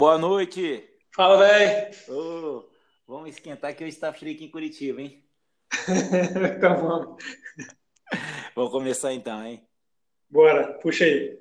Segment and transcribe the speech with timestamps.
[0.00, 0.82] Boa noite.
[1.14, 1.94] Fala, velho.
[2.08, 2.64] Oh,
[3.06, 5.22] vamos esquentar que hoje está frio aqui em Curitiba, hein?
[6.56, 7.22] então vamos.
[8.56, 9.62] Vamos começar então, hein?
[10.30, 11.38] Bora, puxa aí.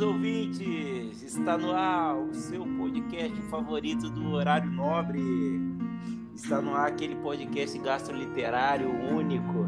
[0.00, 1.22] Queridos ouvintes.
[1.22, 5.20] Está no ar o seu podcast favorito do horário nobre.
[6.34, 9.66] Está no ar aquele podcast gastroliterário único.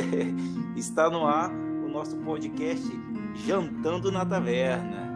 [0.76, 2.86] Está no ar o nosso podcast
[3.46, 5.06] Jantando na Taverna.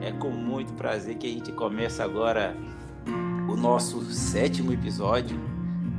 [0.00, 2.56] É com muito prazer que a gente começa agora
[3.48, 5.38] o nosso sétimo episódio.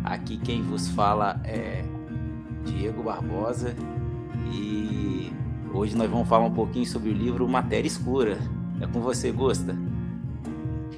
[0.04, 1.84] Aqui quem vos fala é
[2.66, 3.76] Diego Barbosa
[4.52, 5.17] e
[5.78, 8.40] Hoje nós vamos falar um pouquinho sobre o livro Matéria Escura.
[8.82, 9.76] É com você, Gosta?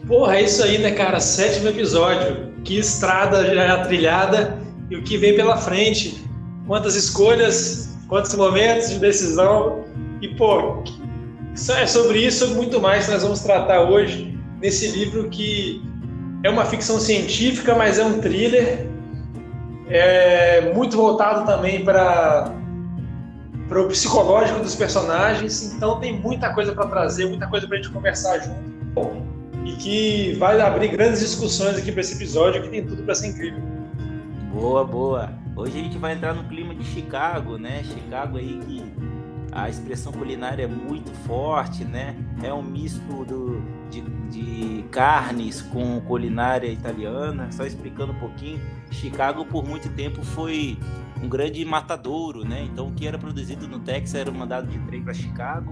[0.08, 1.20] Porra, é isso aí, né, cara?
[1.20, 2.54] Sétimo episódio.
[2.64, 4.58] Que estrada já trilhada
[4.90, 6.24] e o que vem pela frente.
[6.66, 9.84] Quantas escolhas, quantos momentos de decisão.
[10.22, 10.82] E, pô,
[11.78, 15.84] é sobre isso e muito mais que nós vamos tratar hoje nesse livro que
[16.42, 18.88] é uma ficção científica, mas é um thriller.
[19.90, 22.59] É muito voltado também para
[23.70, 25.74] para o psicológico dos personagens.
[25.74, 29.30] Então tem muita coisa para trazer, muita coisa para a gente conversar junto.
[29.64, 33.28] E que vai abrir grandes discussões aqui para esse episódio, que tem tudo para ser
[33.28, 33.62] incrível.
[34.52, 35.32] Boa, boa.
[35.56, 37.84] Hoje a gente vai entrar no clima de Chicago, né?
[37.84, 38.84] Chicago aí que
[39.52, 42.16] a expressão culinária é muito forte, né?
[42.42, 47.52] É um misto do, de, de, carnes com culinária italiana.
[47.52, 50.78] Só explicando um pouquinho, Chicago por muito tempo foi
[51.22, 52.64] um grande matadouro, né?
[52.64, 55.72] Então o que era produzido no Texas era mandado de trem para Chicago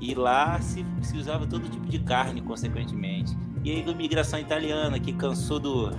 [0.00, 3.36] e lá se, se, usava todo tipo de carne, consequentemente.
[3.62, 5.90] E aí a migração italiana que cansou do,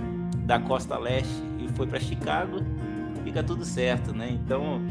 [0.44, 2.58] da costa leste e foi para Chicago,
[3.24, 4.30] fica tudo certo, né?
[4.30, 4.82] Então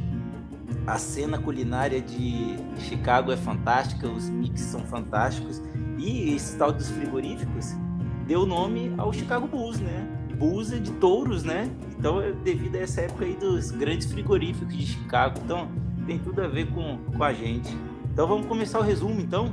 [0.88, 5.62] a cena culinária de Chicago é fantástica, os mix são fantásticos
[5.98, 7.76] e esse tal dos frigoríficos
[8.26, 10.08] deu nome ao Chicago Bulls, né?
[10.36, 11.70] Bulls é de touros, né?
[11.98, 15.40] Então é devido a essa época aí dos grandes frigoríficos de Chicago.
[15.44, 15.68] Então
[16.06, 17.76] tem tudo a ver com, com a gente.
[18.12, 19.52] Então vamos começar o resumo, então?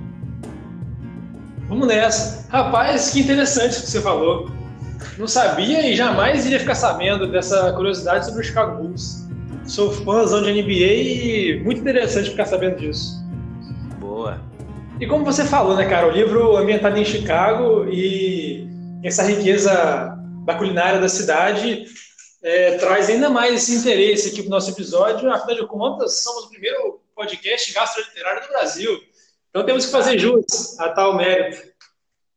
[1.68, 2.48] Vamos nessa.
[2.50, 4.50] Rapaz, que interessante o que você falou.
[5.16, 9.28] Não sabia e jamais iria ficar sabendo dessa curiosidade sobre o Chicago Bulls.
[9.64, 13.24] Sou fãzão de NBA e muito interessante ficar sabendo disso.
[14.00, 14.40] Boa.
[14.98, 18.68] E como você falou, né, cara, o livro ambientado em Chicago e
[19.02, 21.86] essa riqueza da culinária da cidade
[22.42, 25.30] é, traz ainda mais esse interesse aqui para o nosso episódio.
[25.30, 28.98] Afinal de contas, somos o primeiro podcast gastroliterário do Brasil.
[29.50, 31.70] Então temos que fazer jus a tal mérito.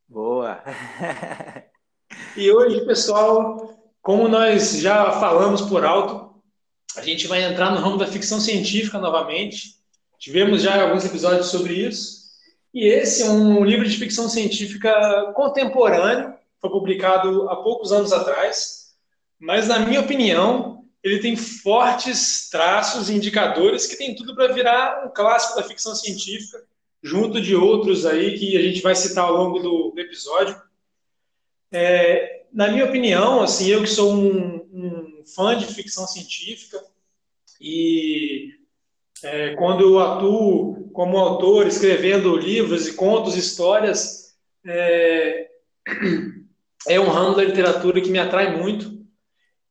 [0.07, 0.61] Boa!
[2.35, 6.33] e hoje, pessoal, como nós já falamos por alto,
[6.97, 9.75] a gente vai entrar no ramo da ficção científica novamente.
[10.19, 12.23] Tivemos já alguns episódios sobre isso.
[12.73, 18.83] E esse é um livro de ficção científica contemporâneo, foi publicado há poucos anos atrás
[19.43, 25.05] mas na minha opinião, ele tem fortes traços e indicadores que tem tudo para virar
[25.05, 26.63] um clássico da ficção científica,
[27.03, 30.55] junto de outros aí que a gente vai citar ao longo do, episódio.
[31.73, 36.81] É, na minha opinião, assim, eu que sou um, um fã de ficção científica
[37.59, 38.53] e
[39.21, 45.49] é, quando eu atuo como autor, escrevendo livros e contos, histórias, é,
[46.87, 48.91] é um ramo da literatura que me atrai muito.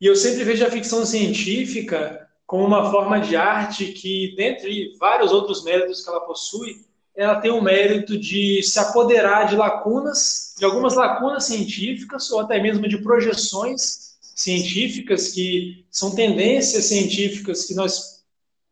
[0.01, 5.33] E eu sempre vejo a ficção científica como uma forma de arte que, dentre vários
[5.33, 6.85] outros méritos que ela possui,
[7.15, 12.61] ela tem o mérito de se apoderar de lacunas, de algumas lacunas científicas, ou até
[12.61, 18.23] mesmo de projeções científicas, que são tendências científicas que nós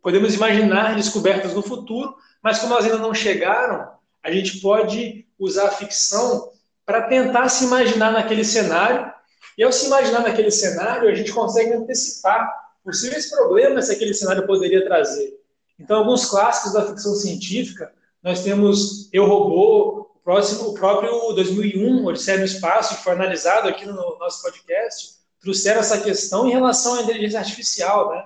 [0.03, 3.91] podemos imaginar descobertas no futuro, mas como elas ainda não chegaram,
[4.23, 6.51] a gente pode usar a ficção
[6.91, 9.13] para tentar se imaginar naquele cenário
[9.57, 12.53] e ao se imaginar naquele cenário, a gente consegue antecipar
[12.85, 15.39] possíveis problemas que aquele cenário poderia trazer.
[15.79, 22.05] Então, alguns clássicos da ficção científica, nós temos Eu Robô, o, próximo, o próprio 2001,
[22.05, 26.97] Odisseia no Espaço, que foi analisado aqui no nosso podcast, trouxeram essa questão em relação
[26.97, 28.25] à inteligência artificial, né?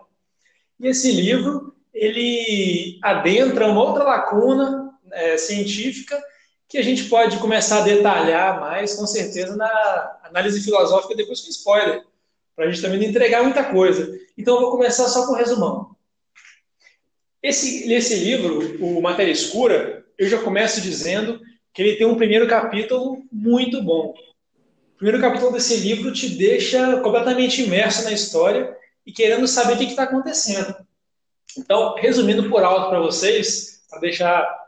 [0.80, 6.18] E esse livro, ele adentra uma outra lacuna é, científica
[6.68, 11.50] que a gente pode começar a detalhar mais, com certeza, na análise filosófica depois com
[11.50, 12.04] spoiler,
[12.56, 14.18] para a gente também não entregar muita coisa.
[14.36, 15.94] Então, eu vou começar só com o resumão.
[17.42, 21.40] Esse, esse livro, o Matéria Escura, eu já começo dizendo
[21.72, 24.14] que ele tem um primeiro capítulo muito bom.
[24.94, 28.74] O primeiro capítulo desse livro te deixa completamente imerso na história
[29.04, 30.74] e querendo saber o que está acontecendo.
[31.58, 34.63] Então, resumindo por alto para vocês, para deixar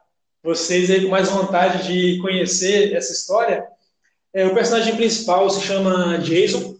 [0.46, 3.66] vocês aí com mais vontade de conhecer essa história,
[4.32, 6.76] é, o personagem principal se chama Jason.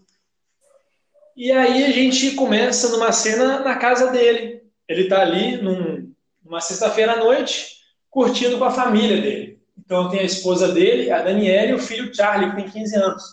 [1.35, 4.63] E aí a gente começa numa cena na casa dele.
[4.87, 9.59] Ele está ali num, numa sexta-feira à noite, curtindo com a família dele.
[9.77, 13.23] Então tem a esposa dele, a Daniela, e o filho Charlie, que tem 15 anos.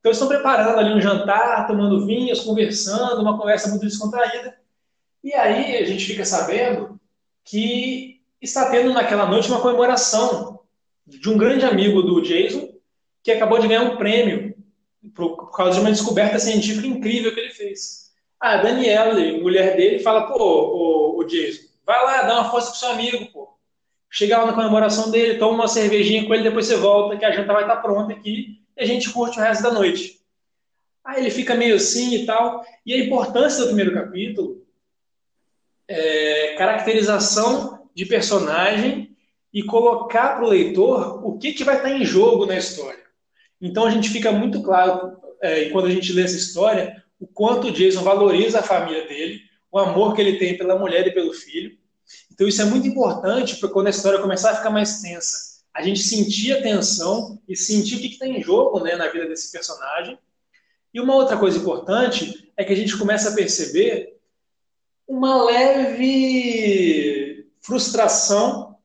[0.00, 4.58] Então estão preparando ali um jantar, tomando vinhos, conversando, uma conversa muito descontraída.
[5.22, 7.00] E aí a gente fica sabendo
[7.44, 8.13] que
[8.44, 10.60] está tendo naquela noite uma comemoração
[11.06, 12.68] de um grande amigo do Jason
[13.22, 14.54] que acabou de ganhar um prêmio
[15.14, 18.12] por, causa de uma descoberta científica incrível que ele fez.
[18.40, 22.78] A Daniela, mulher dele, fala: pô, o, o Jason, vai lá, dá uma força pro
[22.78, 23.54] seu amigo, pô.
[24.10, 27.32] Chega lá na comemoração dele, toma uma cervejinha com ele, depois você volta, que a
[27.32, 30.20] janta vai estar pronta aqui e a gente curte o resto da noite.
[31.04, 32.64] Aí ele fica meio assim e tal.
[32.86, 34.64] E a importância do primeiro capítulo
[35.88, 39.16] é caracterização de personagem
[39.52, 43.04] e colocar para o leitor o que, que vai estar em jogo na história.
[43.60, 47.68] Então a gente fica muito claro, é, quando a gente lê essa história, o quanto
[47.68, 51.32] o Jason valoriza a família dele, o amor que ele tem pela mulher e pelo
[51.32, 51.78] filho.
[52.32, 55.82] Então isso é muito importante para quando a história começar a ficar mais tensa, a
[55.82, 59.52] gente sentir a tensão e sentir o que está em jogo né, na vida desse
[59.52, 60.18] personagem.
[60.92, 64.16] E uma outra coisa importante é que a gente começa a perceber
[65.06, 67.23] uma leve
[67.64, 68.76] frustração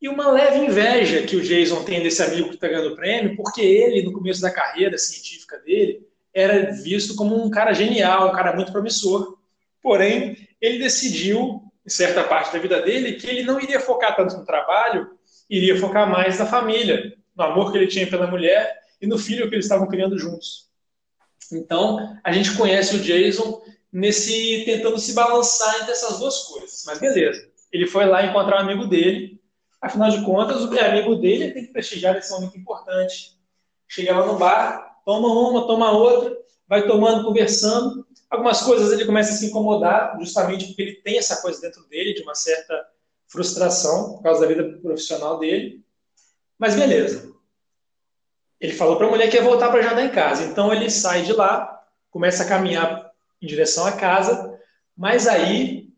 [0.00, 3.36] e uma leve inveja que o Jason tem desse amigo que está ganhando o prêmio,
[3.36, 8.32] porque ele, no começo da carreira científica dele, era visto como um cara genial, um
[8.32, 9.38] cara muito promissor.
[9.82, 14.36] Porém, ele decidiu, em certa parte da vida dele, que ele não iria focar tanto
[14.36, 15.10] no trabalho,
[15.50, 19.48] iria focar mais na família, no amor que ele tinha pela mulher e no filho
[19.48, 20.68] que eles estavam criando juntos.
[21.52, 23.62] Então, a gente conhece o Jason
[23.92, 26.84] nesse tentando se balançar entre essas duas coisas.
[26.86, 27.53] Mas beleza.
[27.74, 29.42] Ele foi lá encontrar um amigo dele.
[29.82, 33.36] Afinal de contas, o amigo dele tem que prestigiar esse momento importante.
[33.88, 36.38] Chega lá no bar, toma uma, toma outra,
[36.68, 38.06] vai tomando, conversando.
[38.30, 42.14] Algumas coisas ele começa a se incomodar, justamente porque ele tem essa coisa dentro dele,
[42.14, 42.80] de uma certa
[43.26, 45.84] frustração por causa da vida profissional dele.
[46.56, 47.34] Mas beleza.
[48.60, 50.44] Ele falou para a mulher que ia voltar para jantar em casa.
[50.44, 53.10] Então ele sai de lá, começa a caminhar
[53.42, 54.56] em direção à casa,
[54.96, 55.92] mas aí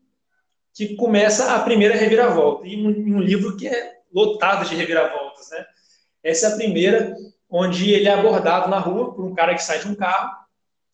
[0.76, 2.66] que começa a primeira reviravolta.
[2.68, 5.64] E um, um livro que é lotado de reviravoltas, né?
[6.22, 7.16] Essa é a primeira,
[7.48, 10.36] onde ele é abordado na rua por um cara que sai de um carro.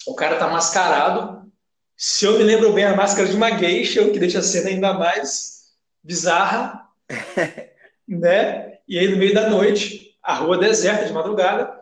[0.06, 1.50] O cara tá mascarado.
[1.96, 4.68] Se eu me lembro bem, a máscara de uma geisha, o que deixa a cena
[4.68, 6.86] ainda mais bizarra,
[8.06, 8.78] né?
[8.86, 11.76] E aí, no meio da noite, a rua deserta, de madrugada,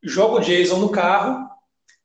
[0.00, 1.48] joga o Jason no carro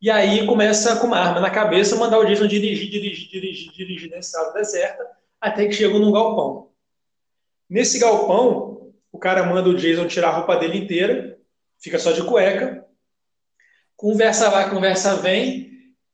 [0.01, 4.09] e aí começa com uma arma na cabeça mandar o Jason dirigir, dirigir, dirigir, dirigir
[4.09, 5.07] nessa estrada deserta
[5.39, 6.69] até que chega num galpão.
[7.69, 11.37] Nesse galpão, o cara manda o Jason tirar a roupa dele inteira,
[11.79, 12.83] fica só de cueca.
[13.95, 15.69] Conversa vai, conversa vem.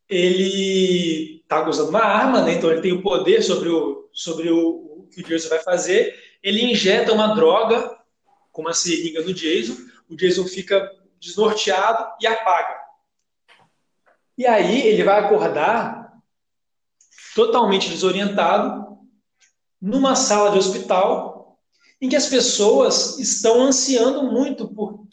[0.09, 2.53] Ele tá usando uma arma, né?
[2.53, 6.13] então ele tem o poder sobre o, sobre o, o que o Jason vai fazer.
[6.43, 7.97] Ele injeta uma droga
[8.51, 9.75] com uma seringa no Jason.
[10.09, 12.86] O Jason fica desnorteado e apaga.
[14.37, 16.13] E aí ele vai acordar
[17.33, 18.99] totalmente desorientado
[19.81, 21.59] numa sala de hospital
[21.99, 25.07] em que as pessoas estão ansiando muito por,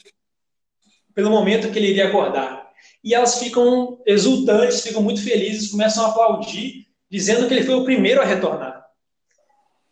[1.15, 2.71] pelo momento que ele iria acordar.
[3.03, 7.85] E elas ficam exultantes, ficam muito felizes, começam a aplaudir, dizendo que ele foi o
[7.85, 8.85] primeiro a retornar.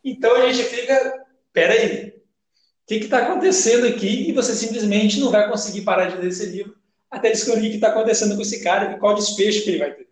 [0.05, 4.29] Então a gente fica, peraí, o que está acontecendo aqui?
[4.29, 6.82] E você simplesmente não vai conseguir parar de ler esse livro
[7.13, 9.93] até descobrir o que está acontecendo com esse cara e qual desfecho que ele vai
[9.93, 10.09] ter.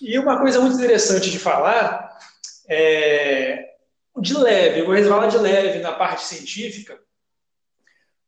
[0.00, 2.18] E uma coisa muito interessante de falar,
[2.66, 3.74] é,
[4.20, 6.98] de leve, eu vou resvalar de leve na parte científica,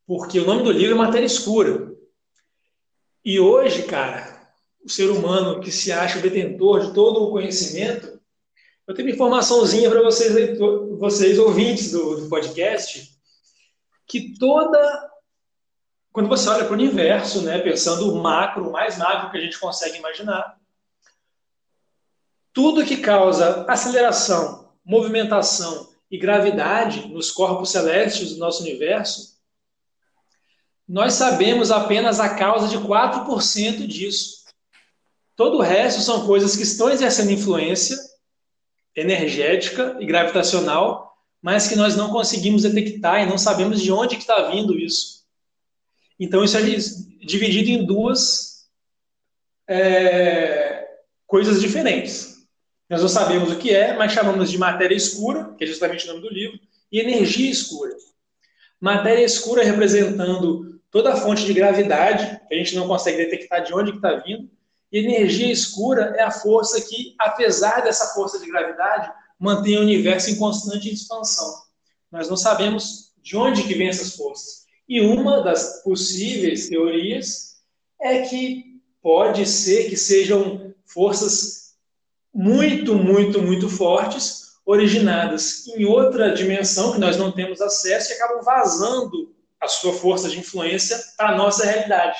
[0.07, 1.91] porque o nome do livro é Matéria Escura.
[3.25, 4.47] E hoje, cara,
[4.85, 8.21] o ser humano que se acha o detentor de todo o conhecimento,
[8.87, 10.59] eu tenho uma informaçãozinha para vocês,
[10.99, 13.11] vocês ouvintes do, do podcast,
[14.07, 15.16] que toda
[16.17, 19.41] quando você olha para o universo, né, pensando o macro, o mais macro que a
[19.43, 20.59] gente consegue imaginar,
[22.55, 29.37] tudo que causa aceleração, movimentação e gravidade nos corpos celestes do nosso universo,
[30.89, 34.47] nós sabemos apenas a causa de 4% disso.
[35.37, 37.95] Todo o resto são coisas que estão exercendo influência
[38.97, 44.49] energética e gravitacional, mas que nós não conseguimos detectar e não sabemos de onde está
[44.49, 45.16] vindo isso.
[46.19, 48.67] Então, isso é dividido em duas
[49.69, 50.89] é,
[51.27, 52.37] coisas diferentes.
[52.89, 56.09] Nós não sabemos o que é, mas chamamos de matéria escura, que é justamente o
[56.09, 56.59] nome do livro,
[56.91, 57.95] e energia escura.
[58.81, 63.75] Matéria escura representando toda a fonte de gravidade, que a gente não consegue detectar de
[63.75, 64.49] onde está vindo,
[64.93, 70.31] e energia escura é a força que, apesar dessa força de gravidade, mantém o universo
[70.31, 71.53] em constante expansão.
[72.11, 74.66] Nós não sabemos de onde que vem essas forças.
[74.89, 77.57] E uma das possíveis teorias
[78.01, 81.75] é que pode ser que sejam forças
[82.33, 88.43] muito, muito, muito fortes, originadas em outra dimensão que nós não temos acesso e acabam
[88.43, 92.19] vazando a sua força de influência para a nossa realidade.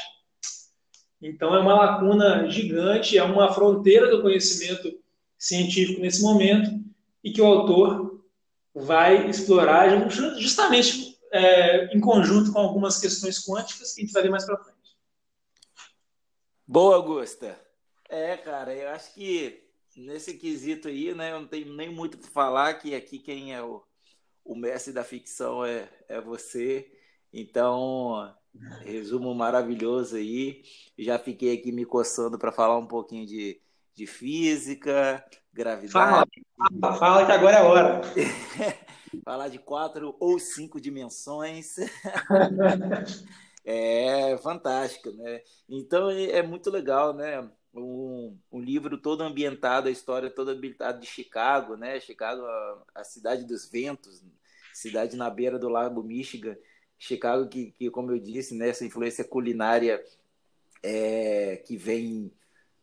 [1.21, 4.97] Então é uma lacuna gigante, é uma fronteira do conhecimento
[5.39, 6.71] científico nesse momento
[7.23, 8.21] e que o autor
[8.75, 10.09] vai explorar
[10.39, 14.59] justamente é, em conjunto com algumas questões quânticas que a gente vai ver mais para
[14.59, 14.97] frente.
[16.67, 17.59] Boa, Augusta.
[18.09, 19.65] É, cara, eu acho que
[19.97, 23.63] nesse quesito aí, né, eu não tenho nem muito para falar, que aqui quem é
[23.63, 23.83] o,
[24.45, 26.91] o mestre da ficção é, é você.
[27.33, 28.35] Então,
[28.83, 30.63] resumo maravilhoso aí.
[30.99, 33.61] Já fiquei aqui me coçando para falar um pouquinho de,
[33.95, 35.93] de física, gravidade.
[35.93, 36.27] Fala,
[36.81, 38.01] fala, fala que agora é a hora.
[39.25, 41.77] falar de quatro ou cinco dimensões.
[43.65, 45.43] é fantástico, né?
[45.69, 47.49] Então é muito legal, né?
[47.75, 52.01] Um, um, livro todo ambientado, a história toda ambientada de Chicago, né?
[52.01, 54.25] Chicago, a, a, cidade dos ventos,
[54.73, 56.57] cidade na beira do Lago Michigan.
[56.99, 60.03] Chicago, que, que como eu disse, né, essa influência culinária
[60.83, 62.33] é, que vem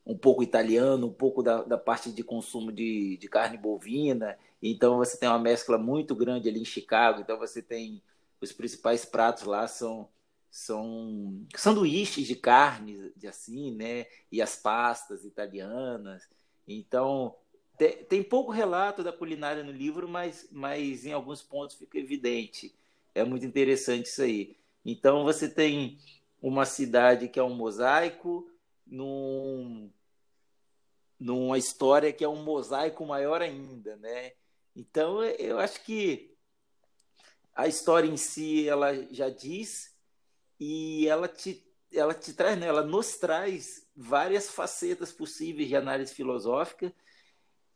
[0.05, 4.37] um pouco italiano, um pouco da, da parte de consumo de, de carne bovina.
[4.65, 7.19] Então você tem uma mescla muito grande ali em Chicago.
[7.19, 8.01] Então você tem
[8.39, 10.07] os principais pratos lá são
[10.49, 14.05] são sanduíches de carne, de assim, né?
[14.31, 16.29] E as pastas italianas.
[16.67, 17.35] Então
[17.77, 22.73] tem, tem pouco relato da culinária no livro, mas, mas em alguns pontos fica evidente.
[23.15, 24.55] É muito interessante isso aí.
[24.85, 25.97] Então você tem
[26.41, 28.49] uma cidade que é um mosaico,
[28.85, 29.89] num,
[31.19, 34.33] numa história que é um mosaico maior ainda, né?
[34.75, 36.35] Então, eu acho que
[37.55, 39.95] a história em si, ela já diz
[40.59, 42.67] e ela te, ela te traz, né?
[42.67, 46.93] ela nos traz várias facetas possíveis de análise filosófica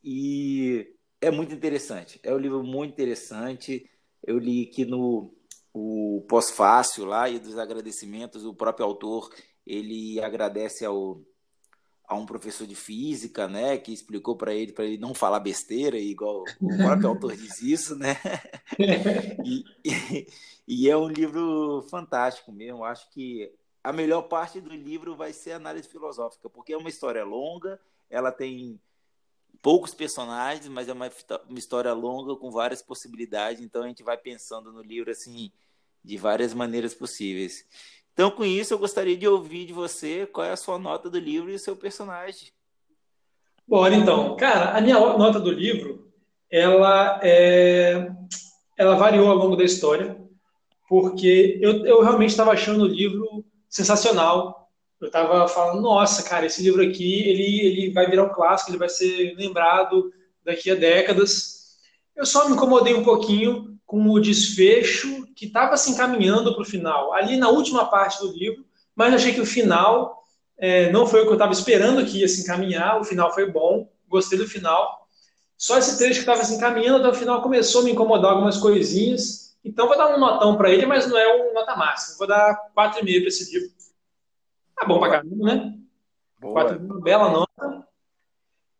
[0.04, 2.20] e é muito interessante.
[2.24, 3.90] É um livro muito interessante.
[4.24, 5.34] Eu li que no
[5.74, 9.32] o pós-fácil lá e dos agradecimentos, o próprio autor
[9.66, 11.22] ele agradece ao,
[12.08, 15.98] a um professor de física, né, que explicou para ele para ele não falar besteira,
[15.98, 18.16] igual o próprio autor diz isso, né?
[19.44, 20.28] E, e,
[20.68, 22.84] e, é um livro fantástico mesmo.
[22.84, 23.50] Acho que
[23.82, 27.80] a melhor parte do livro vai ser a análise filosófica, porque é uma história longa,
[28.10, 28.80] ela tem
[29.62, 31.10] poucos personagens, mas é uma,
[31.48, 33.62] uma história longa com várias possibilidades.
[33.62, 35.52] Então a gente vai pensando no livro assim
[36.04, 37.66] de várias maneiras possíveis.
[38.18, 41.20] Então, com isso, eu gostaria de ouvir de você qual é a sua nota do
[41.20, 42.50] livro e o seu personagem.
[43.68, 44.36] Bora, então.
[44.36, 46.12] Cara, a minha nota do livro,
[46.50, 48.10] ela, é...
[48.76, 50.18] ela variou ao longo da história,
[50.90, 54.68] porque eu, eu realmente estava achando o livro sensacional.
[55.00, 58.80] Eu estava falando, nossa, cara, esse livro aqui, ele, ele vai virar um clássico, ele
[58.80, 60.12] vai ser lembrado
[60.44, 61.78] daqui a décadas.
[62.16, 66.66] Eu só me incomodei um pouquinho com o desfecho que estava se encaminhando para o
[66.66, 70.22] final, ali na última parte do livro, mas achei que o final
[70.58, 73.50] é, não foi o que eu estava esperando que ia se encaminhar, o final foi
[73.50, 75.08] bom, gostei do final.
[75.58, 78.58] Só esse trecho que estava se encaminhando até o final começou a me incomodar algumas
[78.58, 82.28] coisinhas, então vou dar um notão para ele, mas não é um nota máxima, vou
[82.28, 83.70] dar 4,5 para esse livro.
[84.76, 85.78] Tá bom para caramba, né?
[86.42, 86.66] Boa.
[86.66, 87.88] 4,5, bela nota.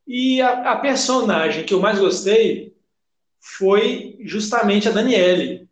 [0.06, 2.77] E a, a personagem que eu mais gostei
[3.48, 5.70] foi justamente a Daniele,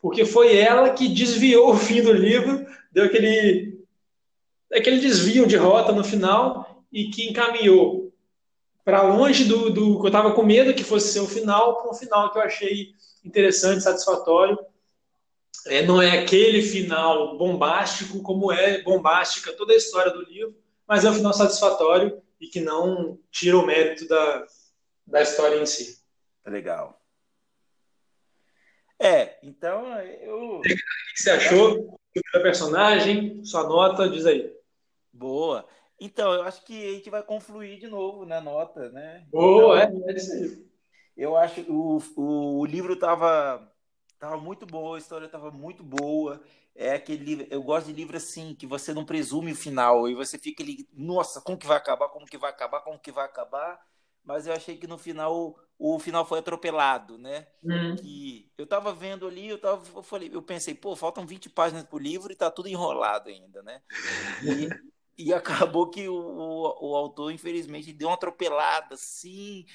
[0.00, 3.78] porque foi ela que desviou o fim do livro, deu aquele,
[4.72, 8.12] aquele desvio de rota no final e que encaminhou
[8.84, 11.90] para longe do, do que eu estava com medo que fosse ser o final, para
[11.90, 12.94] um final que eu achei
[13.24, 14.58] interessante, satisfatório.
[15.66, 20.54] É, não é aquele final bombástico como é bombástica toda a história do livro,
[20.86, 24.46] mas é um final satisfatório e que não tira o mérito da,
[25.06, 26.03] da história em si.
[26.46, 27.04] Legal.
[29.44, 30.58] Então, eu.
[30.58, 30.76] O que
[31.14, 33.44] você achou do personagem?
[33.44, 34.50] Sua nota, diz aí.
[35.12, 35.66] Boa.
[36.00, 39.26] Então, eu acho que a gente vai confluir de novo na nota, né?
[39.30, 40.66] Boa, então, é, é isso aí.
[41.16, 43.70] Eu acho que o, o, o livro tava,
[44.18, 46.42] tava muito bom, a história tava muito boa.
[46.74, 50.14] É aquele livro, eu gosto de livro assim, que você não presume o final, e
[50.14, 53.24] você fica ali, nossa, como que vai acabar, como que vai acabar, como que vai
[53.26, 53.80] acabar
[54.24, 57.46] mas eu achei que no final o final foi atropelado, né?
[57.62, 57.96] Hum.
[57.96, 61.84] Que eu tava vendo ali, eu tava, eu falei, eu pensei, pô, faltam 20 páginas
[61.84, 63.82] pro livro e tá tudo enrolado ainda, né?
[64.42, 64.68] E,
[65.26, 69.66] e acabou que o, o, o, autor, infelizmente, deu uma atropelada, assim.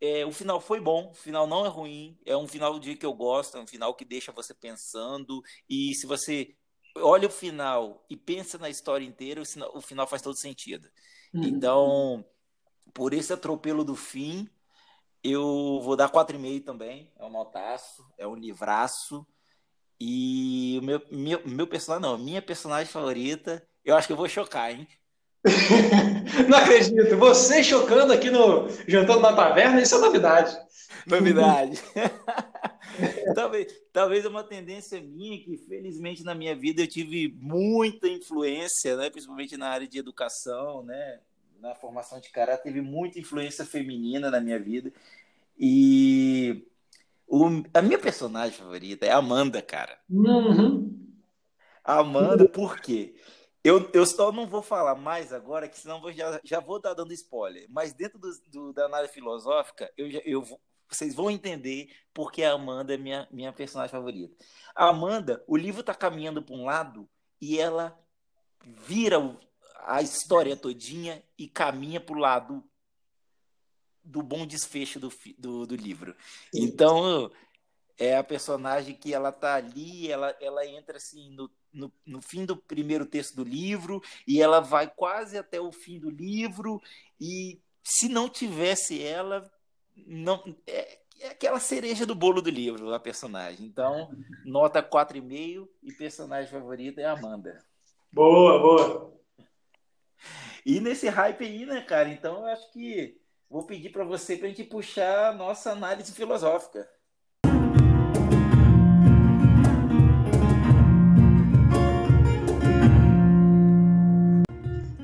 [0.00, 3.04] É, o final foi bom, o final não é ruim, é um final de que
[3.04, 6.56] eu gosto, é um final que deixa você pensando, e se você
[6.96, 9.42] olha o final e pensa na história inteira,
[9.74, 10.88] o final faz todo sentido.
[11.34, 11.42] Hum.
[11.44, 12.24] Então,
[12.94, 14.48] por esse atropelo do fim,
[15.22, 17.10] eu vou dar 4,5 também.
[17.18, 19.26] É um notaço, é um livraço.
[20.00, 24.28] E o meu, meu, meu personagem, não, minha personagem favorita, eu acho que eu vou
[24.28, 24.88] chocar, hein?
[26.48, 27.16] não acredito.
[27.16, 30.56] Você chocando aqui no Jantando na Taverna, isso é novidade.
[31.06, 31.80] Novidade.
[33.34, 38.96] talvez, talvez é uma tendência minha que, felizmente, na minha vida eu tive muita influência,
[38.96, 39.10] né?
[39.10, 41.20] principalmente na área de educação, né?
[41.60, 44.92] Na formação de caráter, teve muita influência feminina na minha vida.
[45.58, 46.66] E
[47.26, 49.98] o, a minha personagem favorita é a Amanda, cara.
[50.08, 51.14] Uhum.
[51.84, 53.14] Amanda, por quê?
[53.62, 56.94] Eu, eu só não vou falar mais agora, que senão vou, já, já vou estar
[56.94, 57.66] dando spoiler.
[57.68, 62.94] Mas dentro do, do da análise filosófica, eu, eu, vocês vão entender porque a Amanda
[62.94, 64.34] é minha, minha personagem favorita.
[64.74, 67.08] A Amanda, o livro está caminhando para um lado
[67.40, 67.98] e ela
[68.64, 69.18] vira
[69.86, 72.64] a história todinha e caminha para o lado
[74.02, 76.16] do bom desfecho do, do, do livro.
[76.52, 76.64] Sim.
[76.64, 77.30] Então,
[77.98, 82.44] é a personagem que ela tá ali, ela, ela entra assim no, no, no, fim
[82.44, 86.80] do primeiro texto do livro e ela vai quase até o fim do livro
[87.20, 89.50] e se não tivesse ela,
[90.06, 93.66] não é, é aquela cereja do bolo do livro, a personagem.
[93.66, 94.10] Então,
[94.44, 97.62] nota 4,5 e personagem favorita é a Amanda.
[98.12, 99.19] Boa, boa.
[100.64, 102.08] E nesse hype aí, né, cara?
[102.10, 103.16] Então eu acho que
[103.48, 106.86] vou pedir para você para a gente puxar a nossa análise filosófica.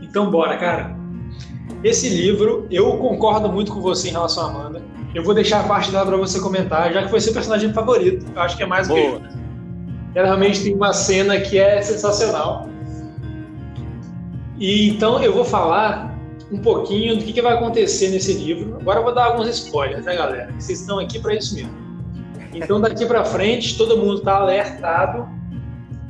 [0.02, 0.94] Então bora, cara.
[1.82, 4.82] Esse livro, eu concordo muito com você em relação à Amanda.
[5.14, 8.26] Eu vou deixar a parte dela para você comentar, já que foi seu personagem favorito.
[8.34, 9.00] Eu acho que é mais do que.
[10.14, 12.68] Ela realmente tem uma cena que é sensacional.
[14.58, 16.16] E então eu vou falar
[16.50, 18.76] um pouquinho do que, que vai acontecer nesse livro.
[18.80, 20.52] Agora eu vou dar alguns spoilers, né, galera?
[20.58, 21.74] Vocês estão aqui para isso mesmo.
[22.54, 25.28] Então daqui para frente todo mundo está alertado.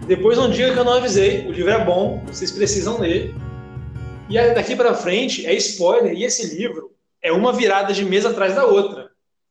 [0.07, 1.47] Depois não diga que eu não avisei.
[1.49, 3.35] O livro é bom, vocês precisam ler.
[4.29, 8.55] E daqui para frente é spoiler e esse livro é uma virada de mesa atrás
[8.55, 9.11] da outra.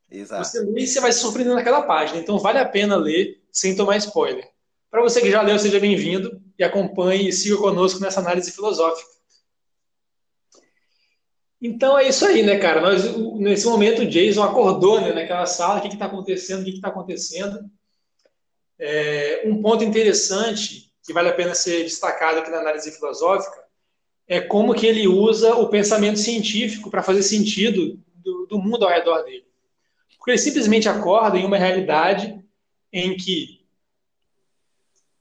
[0.10, 0.46] Exato.
[0.46, 2.20] Você lê e você vai se surpreender naquela página.
[2.20, 4.48] Então vale a pena ler sem tomar spoiler.
[4.90, 9.10] Para você que já leu, seja bem-vindo e acompanhe e siga conosco nessa análise filosófica.
[11.62, 12.82] Então é isso aí, né, cara?
[12.82, 16.72] Nós, nesse momento o Jason acordou né, naquela sala, o que está acontecendo, o que
[16.72, 17.60] está acontecendo.
[18.78, 23.64] É, um ponto interessante que vale a pena ser destacado aqui na análise filosófica
[24.28, 28.92] é como que ele usa o pensamento científico para fazer sentido do, do mundo ao
[28.92, 29.46] redor dele.
[30.18, 32.44] Porque ele simplesmente acorda em uma realidade
[32.92, 33.65] em que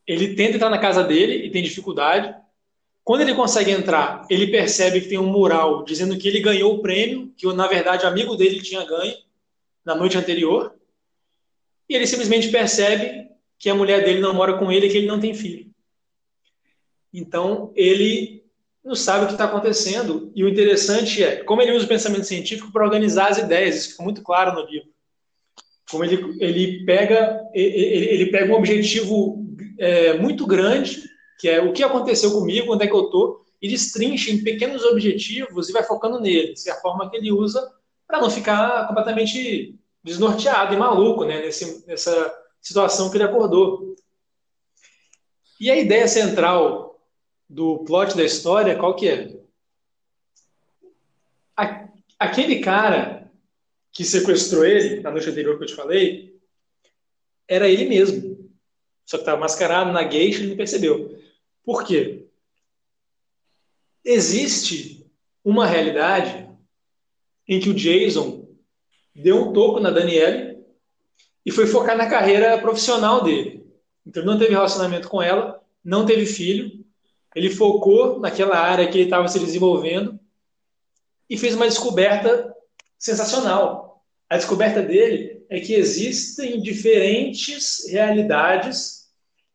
[0.06, 2.34] ele tenta entrar na casa dele e tem dificuldade.
[3.02, 6.82] Quando ele consegue entrar, ele percebe que tem um mural dizendo que ele ganhou o
[6.82, 9.16] prêmio, que na verdade o amigo dele tinha ganho
[9.84, 10.74] na noite anterior.
[11.88, 15.06] E ele simplesmente percebe que a mulher dele não mora com ele e que ele
[15.06, 15.70] não tem filho.
[17.12, 18.42] Então, ele
[18.84, 20.32] não sabe o que está acontecendo.
[20.34, 23.76] E o interessante é como ele usa o pensamento científico para organizar as ideias.
[23.76, 24.88] Isso fica muito claro no livro.
[25.90, 29.43] Como ele, ele, pega, ele, ele pega um objetivo
[29.78, 31.02] é, muito grande,
[31.38, 34.84] que é o que aconteceu comigo, onde é que eu estou, e destrincha em pequenos
[34.84, 36.66] objetivos e vai focando neles.
[36.66, 37.72] É a forma que ele usa
[38.06, 43.96] para não ficar completamente desnorteado e maluco né, nesse, nessa situação que ele acordou.
[45.58, 47.00] E a ideia central
[47.48, 49.34] do plot da história, qual que é?
[52.18, 53.30] Aquele cara
[53.92, 56.36] que sequestrou ele, na noite anterior que eu te falei,
[57.48, 58.33] era ele mesmo.
[59.06, 61.18] Só que estava mascarado na gueixa e não percebeu.
[61.64, 62.26] Por quê?
[64.04, 65.06] Existe
[65.44, 66.48] uma realidade
[67.46, 68.48] em que o Jason
[69.14, 70.64] deu um toco na Danielle
[71.44, 73.66] e foi focar na carreira profissional dele.
[74.06, 76.84] Então ele não teve relacionamento com ela, não teve filho,
[77.34, 80.18] ele focou naquela área que ele estava se desenvolvendo
[81.28, 82.54] e fez uma descoberta
[82.98, 84.04] sensacional.
[84.28, 88.93] A descoberta dele é que existem diferentes realidades,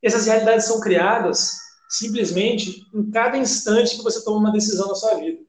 [0.01, 1.57] essas realidades são criadas
[1.89, 5.39] simplesmente em cada instante que você toma uma decisão na sua vida.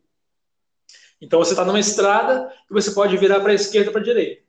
[1.20, 4.04] Então você está numa estrada e você pode virar para a esquerda ou para a
[4.04, 4.42] direita.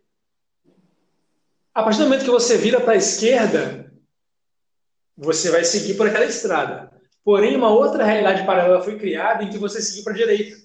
[1.74, 3.92] A partir do momento que você vira para a esquerda,
[5.18, 6.92] você vai seguir por aquela estrada.
[7.24, 10.62] Porém, uma outra realidade paralela foi criada em que você seguir para a direita.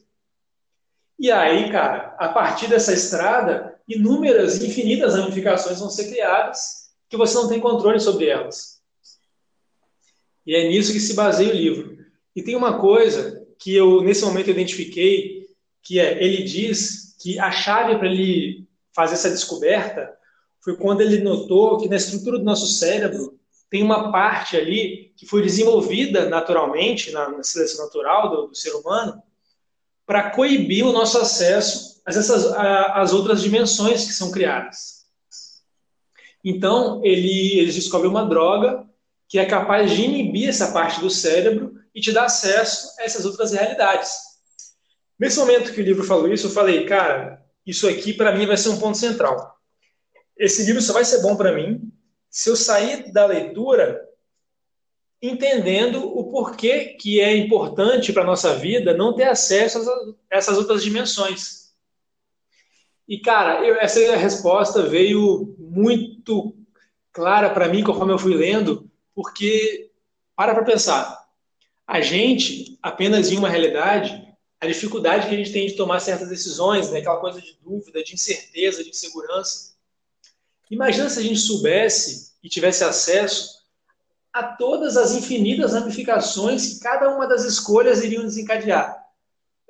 [1.18, 7.34] E aí, cara, a partir dessa estrada, inúmeras, infinitas ramificações vão ser criadas que você
[7.34, 8.75] não tem controle sobre elas.
[10.46, 11.98] E é nisso que se baseia o livro.
[12.34, 15.48] E tem uma coisa que eu, nesse momento, identifiquei,
[15.82, 20.14] que é, ele diz que a chave para ele fazer essa descoberta
[20.60, 23.38] foi quando ele notou que na estrutura do nosso cérebro
[23.70, 28.70] tem uma parte ali que foi desenvolvida naturalmente, na, na seleção natural do, do ser
[28.70, 29.22] humano,
[30.04, 35.04] para coibir o nosso acesso a essas, às outras dimensões que são criadas.
[36.44, 38.88] Então, ele, ele descobre uma droga
[39.28, 43.24] que é capaz de inibir essa parte do cérebro e te dar acesso a essas
[43.24, 44.12] outras realidades.
[45.18, 48.56] Nesse momento que o livro falou isso, eu falei, cara, isso aqui para mim vai
[48.56, 49.56] ser um ponto central.
[50.36, 51.90] Esse livro só vai ser bom para mim
[52.30, 54.06] se eu sair da leitura
[55.22, 60.58] entendendo o porquê que é importante para a nossa vida não ter acesso a essas
[60.58, 61.66] outras dimensões.
[63.08, 66.54] E, cara, eu, essa resposta veio muito
[67.12, 69.90] clara para mim conforme eu fui lendo, porque,
[70.36, 71.26] para para pensar,
[71.86, 74.22] a gente, apenas em uma realidade,
[74.60, 76.98] a dificuldade que a gente tem de tomar certas decisões, né?
[76.98, 79.74] aquela coisa de dúvida, de incerteza, de insegurança.
[80.70, 83.56] Imagina se a gente soubesse e tivesse acesso
[84.34, 89.02] a todas as infinitas ramificações que cada uma das escolhas iriam desencadear.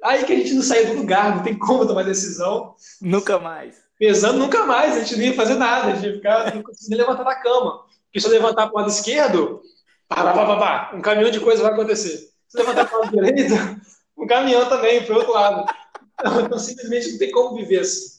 [0.02, 2.74] Aí que a gente não saía do lugar, não tem como tomar decisão.
[3.00, 3.76] Nunca mais.
[3.96, 6.96] Pesando nunca mais, a gente não ia fazer nada, a gente ia ficar, não conseguia
[6.98, 7.86] levantar da cama.
[8.16, 9.60] Porque se eu levantar para o lado esquerdo,
[10.08, 12.16] pá, pá, pá, pá, um caminhão de coisa vai acontecer.
[12.48, 13.52] Se eu levantar para o lado direito,
[14.16, 15.70] um caminhão também para o outro lado.
[16.18, 18.18] Então, então, simplesmente não tem como viver assim.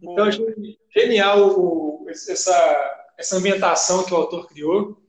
[0.00, 5.02] Então, eu achei genial o, essa, essa ambientação que o autor criou.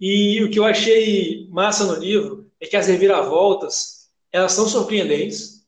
[0.00, 5.66] E o que eu achei massa no livro é que as reviravoltas, elas são surpreendentes,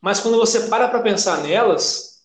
[0.00, 2.22] mas quando você para para pensar nelas,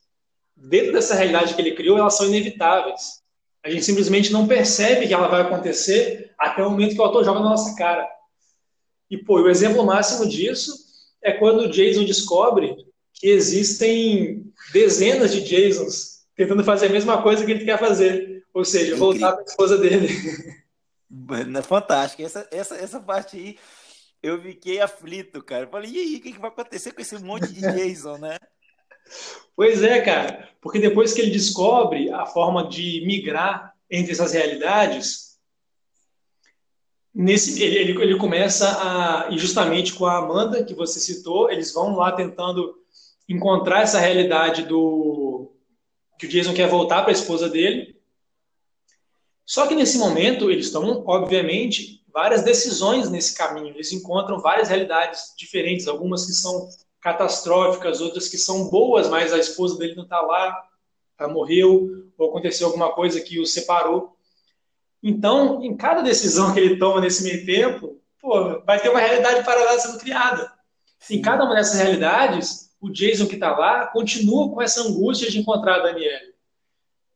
[0.55, 3.20] dentro dessa realidade que ele criou, elas são inevitáveis.
[3.63, 7.23] A gente simplesmente não percebe que ela vai acontecer até o momento que o autor
[7.23, 8.07] joga na nossa cara.
[9.09, 10.73] E, pô, o exemplo máximo disso
[11.21, 12.75] é quando o Jason descobre
[13.13, 18.65] que existem dezenas de Jasons tentando fazer a mesma coisa que ele quer fazer, ou
[18.65, 20.07] seja, voltar para a esposa dele.
[21.61, 22.23] Fantástico.
[22.23, 23.57] Essa, essa, essa parte aí
[24.23, 25.67] eu fiquei aflito, cara.
[25.67, 28.37] falei, e aí, o que, que vai acontecer com esse monte de Jason, né?
[29.55, 30.49] Pois é, cara.
[30.61, 35.37] Porque depois que ele descobre a forma de migrar entre essas realidades,
[37.13, 39.29] nesse ele, ele, ele começa a.
[39.31, 42.75] E justamente com a Amanda, que você citou, eles vão lá tentando
[43.27, 45.51] encontrar essa realidade do,
[46.21, 47.99] que o Jason quer voltar para a esposa dele.
[49.43, 53.69] Só que nesse momento eles tomam, obviamente, várias decisões nesse caminho.
[53.69, 56.69] Eles encontram várias realidades diferentes, algumas que são
[57.01, 60.63] catastróficas, outras que são boas, mas a esposa dele não está lá,
[61.19, 64.15] ela morreu, ou aconteceu alguma coisa que o separou.
[65.01, 69.43] Então, em cada decisão que ele toma nesse meio tempo, pô, vai ter uma realidade
[69.43, 70.51] paralela sendo criada.
[71.09, 75.39] Em cada uma dessas realidades, o Jason que está lá continua com essa angústia de
[75.39, 76.35] encontrar a Danielle.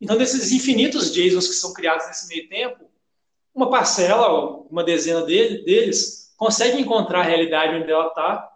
[0.02, 2.86] Então, desses infinitos Jasons que são criados nesse meio tempo,
[3.54, 4.28] uma parcela,
[4.70, 8.55] uma dezena dele, deles, consegue encontrar a realidade onde ela está,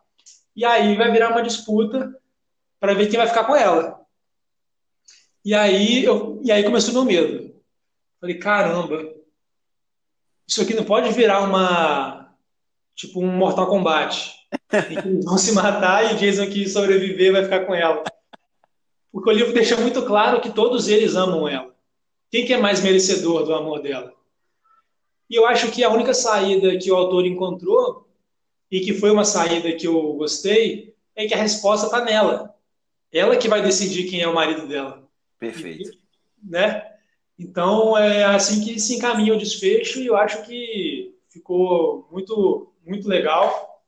[0.60, 2.14] e aí vai virar uma disputa
[2.82, 3.98] para ver quem vai ficar com ela.
[5.46, 7.56] E aí, eu, e aí começou meu medo.
[8.20, 9.16] Falei, caramba,
[10.46, 12.36] isso aqui não pode virar uma,
[12.94, 14.38] tipo, um Mortal Kombat
[14.92, 18.04] eles vão se matar e Jason que sobreviver vai ficar com ela.
[19.14, 21.74] Porque o livro deixa muito claro que todos eles amam ela.
[22.30, 24.14] Quem que é mais merecedor do amor dela?
[25.30, 28.09] E eu acho que a única saída que o autor encontrou,
[28.72, 32.56] e que foi uma saída que eu gostei, é que a resposta está nela.
[33.12, 35.08] Ela que vai decidir quem é o marido dela.
[35.40, 35.90] Perfeito.
[35.90, 36.86] E, né?
[37.38, 43.08] Então, é assim que se encaminha o desfecho, e eu acho que ficou muito, muito
[43.08, 43.82] legal.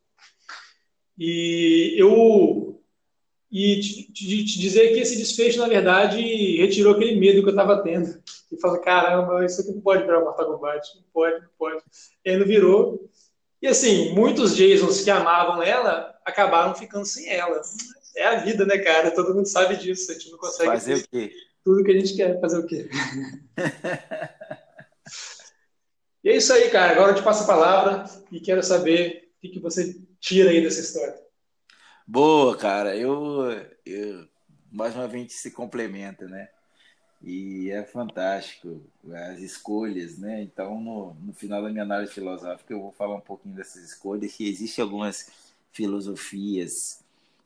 [1.18, 2.82] E eu,
[3.52, 7.52] e te, te, te, dizer que esse desfecho, na verdade, retirou aquele medo que eu
[7.52, 8.22] estava tendo.
[8.50, 11.84] E falou, caramba, isso aqui não pode virar Mortal Kombat, não pode, não pode.
[12.26, 13.11] E aí não virou.
[13.62, 17.62] E assim, muitos Jasons que amavam ela acabaram ficando sem ela.
[18.16, 19.12] É a vida, né, cara?
[19.12, 20.12] Todo mundo sabe disso.
[20.12, 21.32] A gente não consegue fazer o quê?
[21.64, 22.90] Tudo que a gente quer fazer o quê?
[26.24, 26.94] e é isso aí, cara.
[26.94, 30.80] Agora eu te passo a palavra e quero saber o que você tira aí dessa
[30.80, 31.16] história.
[32.08, 32.98] Boa, cara.
[32.98, 33.44] Eu,
[33.86, 34.28] eu
[34.72, 36.50] mais uma vez se complementa, né?
[37.24, 38.82] E é fantástico
[39.14, 40.42] as escolhas, né?
[40.42, 44.34] Então, no, no final da minha análise filosófica, eu vou falar um pouquinho dessas escolhas,
[44.34, 45.32] que existem algumas
[45.72, 47.04] filosofias,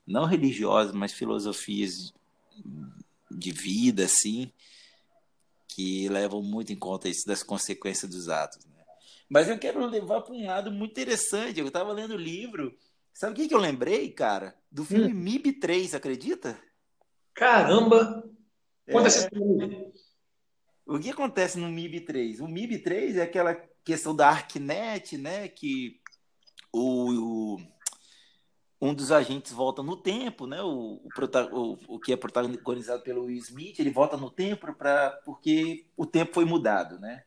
[0.07, 2.13] não religiosas, mas filosofias
[3.29, 4.49] de vida, assim,
[5.67, 8.65] que levam muito em conta isso das consequências dos atos.
[8.65, 8.83] Né?
[9.27, 11.59] Mas eu quero levar para um lado muito interessante.
[11.59, 12.73] Eu estava lendo o livro
[13.15, 14.53] Sabe o que, que eu lembrei, cara?
[14.69, 15.15] Do filme hum.
[15.15, 16.59] MIB 3, acredita?
[17.33, 18.29] Caramba!
[18.91, 20.05] Conta é...
[20.85, 22.39] O que acontece no MIB 3?
[22.41, 25.47] O MIB 3 é aquela questão da Arquinet, né?
[25.47, 25.99] Que
[26.71, 27.57] o, o,
[28.79, 30.61] um dos agentes volta no tempo, né?
[30.61, 31.01] O,
[31.51, 36.05] o, o, que é protagonizado pelo Will Smith, ele volta no tempo pra, porque o
[36.05, 37.23] tempo foi mudado, né?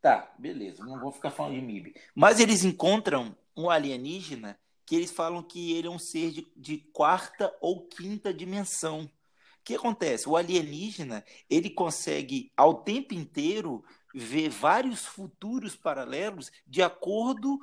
[0.00, 1.94] Tá, beleza, não vou ficar falando de MIB.
[2.14, 6.78] Mas eles encontram um alienígena que eles falam que ele é um ser de, de
[6.92, 9.08] quarta ou quinta dimensão.
[9.70, 10.28] O que acontece?
[10.28, 17.56] O alienígena ele consegue ao tempo inteiro ver vários futuros paralelos de acordo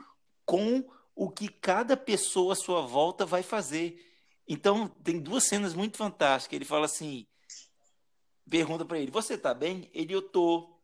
[0.46, 4.02] com o que cada pessoa à sua volta vai fazer.
[4.48, 6.56] Então, tem duas cenas muito fantásticas.
[6.56, 7.28] Ele fala assim:
[8.50, 9.89] pergunta para ele, você está bem?
[9.93, 10.80] Ele, eu tô.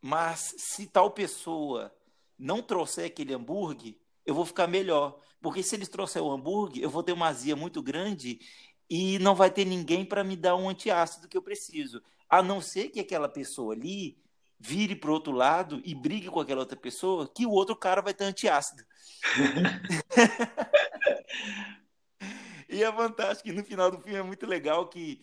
[0.00, 1.94] Mas se tal pessoa
[2.38, 5.20] não trouxer aquele hambúrguer, eu vou ficar melhor.
[5.42, 8.40] Porque se eles trouxerem o hambúrguer, eu vou ter uma azia muito grande
[8.88, 12.02] e não vai ter ninguém para me dar um antiácido que eu preciso.
[12.28, 14.18] A não ser que aquela pessoa ali
[14.58, 18.00] vire para o outro lado e brigue com aquela outra pessoa, que o outro cara
[18.00, 18.84] vai ter antiácido.
[22.68, 25.20] e é fantástico que no final do filme é muito legal que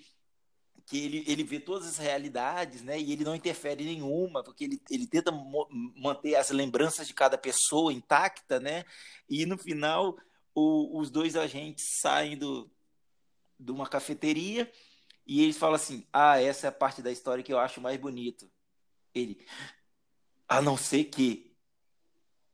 [0.90, 3.00] que ele, ele vê todas as realidades, né?
[3.00, 5.32] E ele não interfere em nenhuma, porque ele, ele tenta
[5.96, 8.84] manter as lembranças de cada pessoa intacta, né?
[9.30, 10.18] E no final,
[10.54, 12.68] o, os dois agentes saem do,
[13.60, 14.72] de uma cafeteria
[15.26, 18.00] e eles falam assim: Ah, essa é a parte da história que eu acho mais
[18.00, 18.50] bonito.
[19.14, 19.46] Ele,
[20.48, 21.56] a não ser que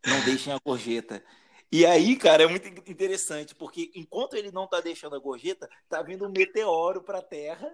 [0.06, 1.24] não deixem a gorjeta.
[1.72, 6.02] E aí, cara, é muito interessante, porque enquanto ele não está deixando a gorjeta, tá
[6.02, 7.72] vindo um meteoro para a Terra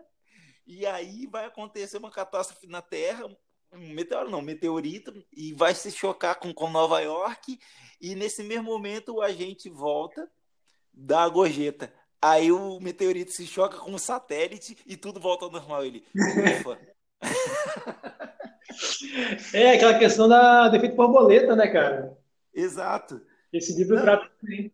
[0.65, 3.25] e aí vai acontecer uma catástrofe na Terra,
[3.73, 7.59] um meteoro não, um meteorito, e vai se chocar com, com Nova York,
[7.99, 10.29] e nesse mesmo momento o agente volta
[10.93, 11.93] da gorjeta.
[12.21, 15.83] Aí o meteorito se choca com o satélite e tudo volta ao normal.
[15.85, 16.77] Ele, ufa.
[19.53, 22.17] É aquela questão da defeito borboleta, né, cara?
[22.53, 23.21] Exato.
[23.51, 24.03] Esse livro Não.
[24.03, 24.71] trata também.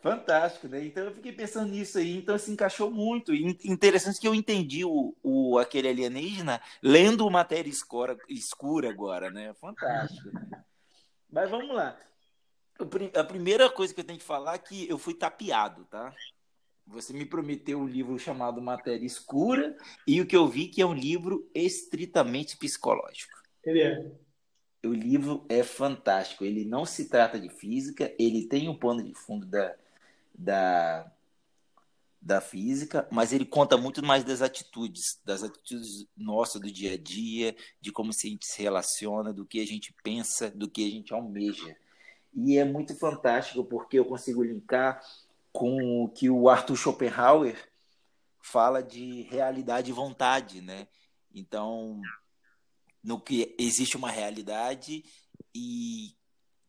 [0.00, 0.84] Fantástico, né?
[0.84, 3.34] Então eu fiquei pensando nisso aí, então se encaixou muito.
[3.34, 9.52] E interessante que eu entendi o, o aquele alienígena lendo matéria escura, escura agora, né?
[9.54, 10.30] Fantástico.
[10.32, 10.64] Né?
[11.30, 11.98] Mas vamos lá.
[13.14, 16.14] A primeira coisa que eu tenho que falar é que eu fui tapeado, tá?
[16.88, 20.86] Você me prometeu um livro chamado Matéria Escura e o que eu vi que é
[20.86, 23.36] um livro estritamente psicológico.
[23.62, 24.10] Ele é.
[24.84, 26.44] O livro é fantástico.
[26.44, 29.74] Ele não se trata de física, ele tem um pano de fundo da,
[30.34, 31.12] da,
[32.22, 36.96] da física, mas ele conta muito mais das atitudes, das atitudes nossas do dia a
[36.96, 40.90] dia, de como a gente se relaciona, do que a gente pensa, do que a
[40.90, 41.76] gente almeja.
[42.34, 45.02] E é muito fantástico porque eu consigo linkar
[45.58, 47.56] com o que o Arthur Schopenhauer
[48.40, 50.86] fala de realidade e vontade, né?
[51.34, 52.00] Então,
[53.02, 55.04] no que existe uma realidade
[55.52, 56.16] e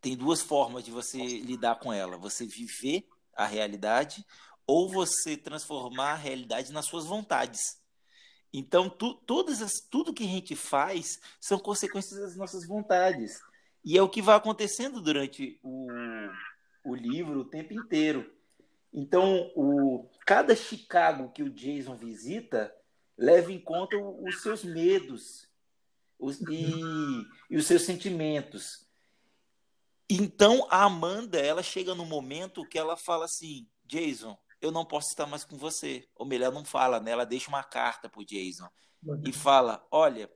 [0.02, 4.26] tem duas formas de você lidar com ela: você viver a realidade
[4.66, 7.62] ou você transformar a realidade nas suas vontades.
[8.52, 13.40] Então, tu, todas as, tudo que a gente faz são consequências das nossas vontades.
[13.86, 15.88] E é o que vai acontecendo durante o,
[16.84, 18.39] o livro o tempo inteiro.
[18.94, 22.74] Então, o, cada Chicago que o Jason visita
[23.18, 25.50] leva em conta os seus medos
[26.20, 28.88] os, e, e os seus sentimentos.
[30.10, 35.10] Então a Amanda, ela chega no momento que ela fala assim: Jason, eu não posso
[35.10, 36.08] estar mais com você.
[36.16, 37.12] Ou melhor, não fala, né?
[37.12, 38.68] Ela deixa uma carta pro Jason
[39.26, 40.30] e fala: Olha,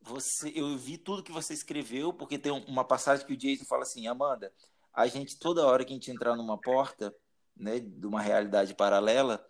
[0.00, 3.82] você, eu vi tudo que você escreveu, porque tem uma passagem que o Jason fala
[3.82, 4.52] assim: Amanda,
[4.94, 7.14] a gente toda hora que a gente entrar numa porta,
[7.56, 9.46] né, de uma realidade paralela,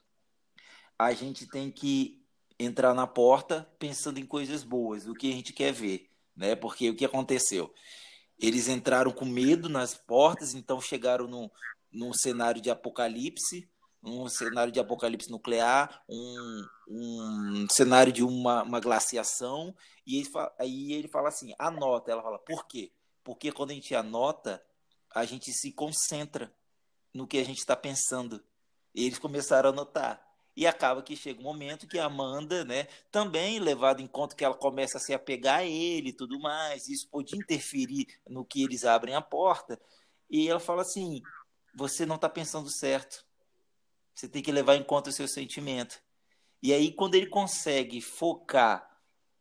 [0.98, 2.22] a gente tem que
[2.58, 6.54] entrar na porta pensando em coisas boas, o que a gente quer ver, né?
[6.54, 7.72] Porque o que aconteceu?
[8.38, 11.50] Eles entraram com medo nas portas, então chegaram num,
[11.90, 13.68] num cenário de apocalipse,
[14.02, 19.74] um cenário de apocalipse nuclear, um, um cenário de uma, uma glaciação,
[20.06, 22.92] e ele aí ele fala assim, anota, ela fala, por quê?
[23.22, 24.62] Porque quando a gente anota,
[25.14, 26.52] a gente se concentra
[27.12, 28.42] no que a gente está pensando.
[28.94, 30.22] E eles começaram a anotar.
[30.54, 34.44] E acaba que chega um momento que a Amanda, né, também levado em conta que
[34.44, 38.62] ela começa a se apegar a ele e tudo mais, isso pode interferir no que
[38.62, 39.80] eles abrem a porta.
[40.28, 41.22] E ela fala assim:
[41.74, 43.24] você não está pensando certo.
[44.14, 46.02] Você tem que levar em conta o seu sentimento.
[46.62, 48.91] E aí, quando ele consegue focar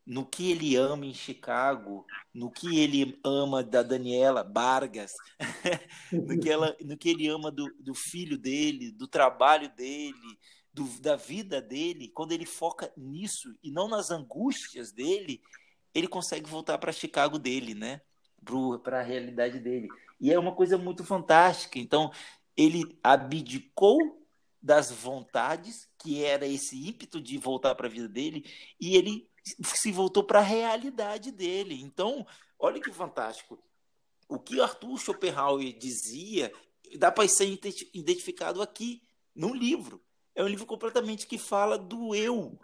[0.06, 5.12] no que ele ama em Chicago, no que ele ama da Daniela Vargas,
[6.12, 10.38] no, que no que ele ama do, do filho dele, do trabalho dele,
[10.72, 15.40] do, da vida dele, quando ele foca nisso e não nas angústias dele,
[15.94, 18.00] ele consegue voltar para Chicago dele, né?
[18.82, 19.88] Para a realidade dele.
[20.20, 21.78] E é uma coisa muito fantástica.
[21.78, 22.10] Então,
[22.56, 23.98] ele abdicou
[24.60, 28.44] das vontades, que era esse ímpeto de voltar para a vida dele,
[28.80, 31.80] e ele se voltou para a realidade dele.
[31.80, 32.26] Então,
[32.58, 33.58] olha que fantástico.
[34.28, 36.52] O que Arthur Schopenhauer dizia
[36.96, 37.46] dá para ser
[37.94, 39.02] identificado aqui
[39.34, 40.00] no livro.
[40.34, 42.58] É um livro completamente que fala do eu,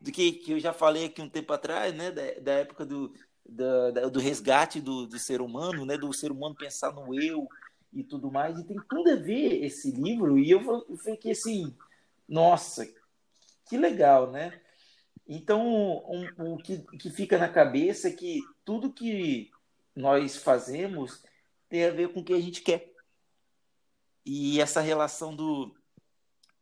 [0.00, 3.14] do que, que eu já falei aqui um tempo atrás, né, da, da época do,
[3.46, 7.48] da, do resgate do, do ser humano, né, do ser humano pensar no eu,
[7.92, 10.60] e tudo mais, e tem tudo a ver esse livro, e eu
[11.04, 11.74] fiquei assim,
[12.26, 12.86] nossa,
[13.68, 14.61] que legal, né?
[15.26, 15.62] Então,
[16.08, 19.50] um, o que, que fica na cabeça é que tudo que
[19.94, 21.22] nós fazemos
[21.68, 22.92] tem a ver com o que a gente quer.
[24.24, 25.74] E essa relação do,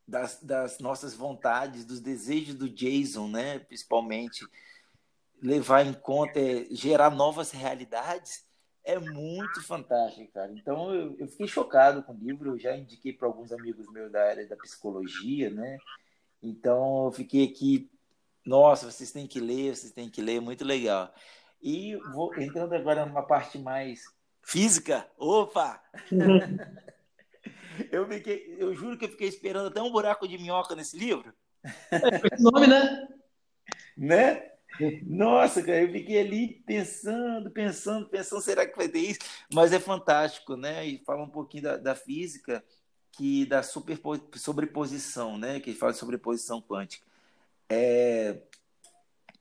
[0.06, 4.46] das, das nossas vontades, dos desejos do Jason, né, principalmente,
[5.42, 8.44] levar em conta, é, gerar novas realidades,
[8.84, 10.52] é muito fantástico, cara.
[10.52, 14.10] Então eu, eu fiquei chocado com o livro, eu já indiquei para alguns amigos meus
[14.10, 15.78] da área da psicologia, né?
[16.42, 17.90] Então eu fiquei aqui,
[18.44, 21.12] nossa, vocês têm que ler, vocês têm que ler, muito legal.
[21.62, 24.02] E vou entrando agora numa parte mais
[24.42, 25.06] física.
[25.18, 25.82] Opa!
[27.92, 31.34] eu fiquei, eu juro que eu fiquei esperando até um buraco de minhoca nesse livro.
[31.64, 33.08] É, nome, né?
[33.96, 34.50] né?
[35.02, 39.20] Nossa, cara, eu fiquei ali pensando, pensando, pensando, será que vai ter isso?
[39.52, 40.86] Mas é fantástico, né?
[40.86, 42.64] E fala um pouquinho da, da física,
[43.12, 45.60] que da sobreposição, né?
[45.60, 47.06] Que fala de sobreposição quântica.
[47.70, 48.42] É,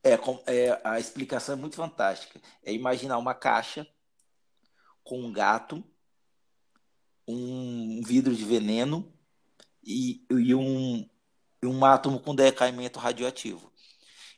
[0.04, 0.12] é,
[0.46, 2.40] é, a explicação é muito fantástica.
[2.62, 3.86] É imaginar uma caixa
[5.02, 5.84] com um gato,
[7.26, 9.12] um vidro de veneno
[9.84, 11.08] e, e um,
[11.64, 13.70] um átomo com decaimento radioativo.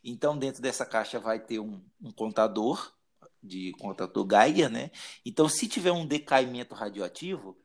[0.03, 2.93] Então, dentro dessa caixa vai ter um, um contador,
[3.43, 4.91] de contador Geiger, né?
[5.25, 7.57] Então, se tiver um decaimento radioativo,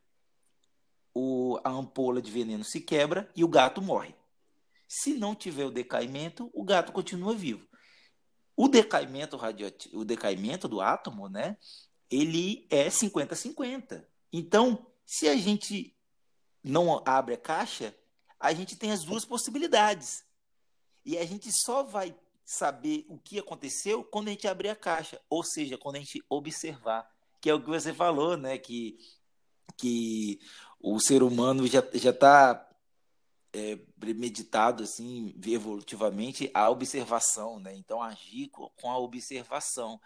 [1.13, 4.13] o, a ampola de veneno se quebra e o gato morre.
[4.87, 7.67] Se não tiver o decaimento, o gato continua vivo.
[8.55, 11.57] O decaimento radioativo, o decaimento do átomo, né?
[12.09, 14.05] Ele é 50-50.
[14.31, 15.95] Então, se a gente
[16.63, 17.95] não abre a caixa,
[18.39, 20.23] a gente tem as duas possibilidades.
[21.05, 25.19] E a gente só vai saber o que aconteceu quando a gente abrir a caixa,
[25.29, 27.09] ou seja, quando a gente observar,
[27.41, 28.57] que é o que você falou, né?
[28.57, 28.97] Que,
[29.75, 30.39] que
[30.79, 32.66] o ser humano já já está
[33.57, 37.75] é, meditado assim evolutivamente a observação, né?
[37.75, 39.99] Então agir com a observação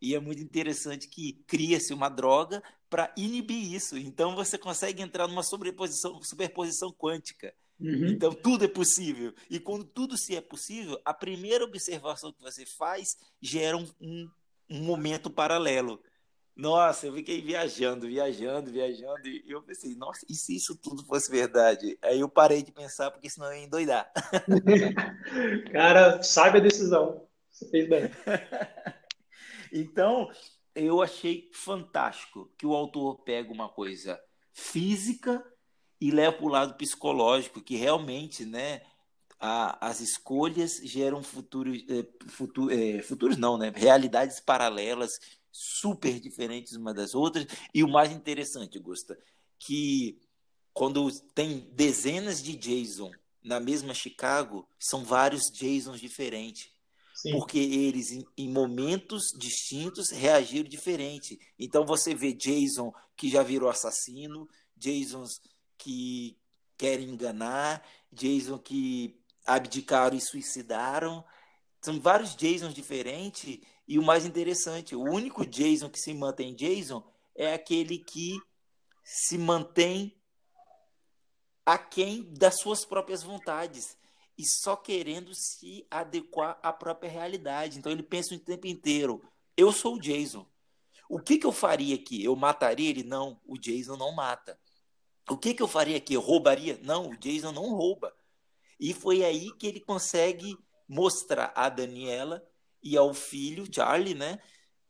[0.00, 3.96] e é muito interessante que cria-se uma droga para inibir isso.
[3.96, 7.52] Então você consegue entrar numa sobreposição, superposição quântica.
[7.80, 8.08] Uhum.
[8.08, 9.32] Então, tudo é possível.
[9.48, 14.30] E quando tudo se é possível, a primeira observação que você faz gera um, um,
[14.70, 16.02] um momento paralelo.
[16.58, 21.30] Nossa, eu fiquei viajando, viajando, viajando, e eu pensei, nossa, e se isso tudo fosse
[21.30, 21.96] verdade?
[22.02, 24.10] Aí eu parei de pensar, porque senão eu ia endoidar.
[25.72, 27.24] Cara, sabe a decisão.
[27.48, 28.10] Você fez bem.
[29.72, 30.28] então,
[30.74, 34.20] eu achei fantástico que o autor pega uma coisa
[34.52, 35.40] física
[36.00, 38.82] e leva para o lado psicológico, que realmente, né,
[39.38, 45.20] a, as escolhas geram futuros, é, futuro, é, futuros não, né, realidades paralelas
[45.52, 47.46] super diferentes uma das outras.
[47.74, 49.18] E o mais interessante, Gusta,
[49.58, 50.20] que
[50.72, 53.10] quando tem dezenas de Jason
[53.42, 56.70] na mesma Chicago, são vários Jasons diferentes.
[57.14, 57.32] Sim.
[57.32, 61.38] Porque eles, em, em momentos distintos, reagiram diferente.
[61.58, 65.40] Então você vê Jason que já virou assassino, Jasons
[65.76, 66.38] que
[66.76, 71.24] querem enganar, Jason que abdicaram e suicidaram.
[71.82, 77.02] São vários Jasons diferentes e o mais interessante, o único Jason que se mantém Jason
[77.34, 78.38] é aquele que
[79.02, 80.14] se mantém
[81.64, 83.96] aquém das suas próprias vontades
[84.36, 87.78] e só querendo se adequar à própria realidade.
[87.78, 89.22] Então ele pensa o tempo inteiro:
[89.56, 90.46] eu sou o Jason.
[91.08, 92.22] O que, que eu faria aqui?
[92.22, 93.02] Eu mataria ele?
[93.02, 94.60] Não, o Jason não mata.
[95.30, 96.12] O que, que eu faria aqui?
[96.12, 96.78] Eu roubaria?
[96.82, 98.14] Não, o Jason não rouba.
[98.78, 102.46] E foi aí que ele consegue mostrar a Daniela
[102.92, 104.38] e ao filho, Charlie, né,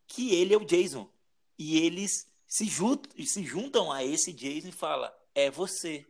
[0.07, 1.11] que ele é o Jason.
[1.59, 6.07] E eles se juntam, se juntam a esse Jason e falam: é você,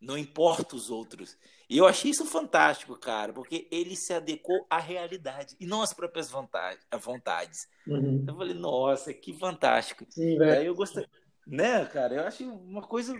[0.00, 1.36] não importa os outros.
[1.68, 5.92] E eu achei isso fantástico, cara, porque ele se adequou à realidade e não às
[5.92, 7.68] próprias vontades.
[7.86, 8.24] Uhum.
[8.26, 10.04] Eu falei, nossa, que fantástico.
[10.10, 11.06] Sim, Aí eu gostei,
[11.46, 12.14] né, cara?
[12.14, 13.14] Eu achei uma coisa.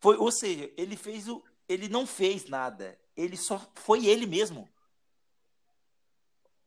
[0.00, 1.42] Foi, ou seja, ele fez o.
[1.68, 2.98] Ele não fez nada.
[3.16, 4.68] Ele só foi ele mesmo.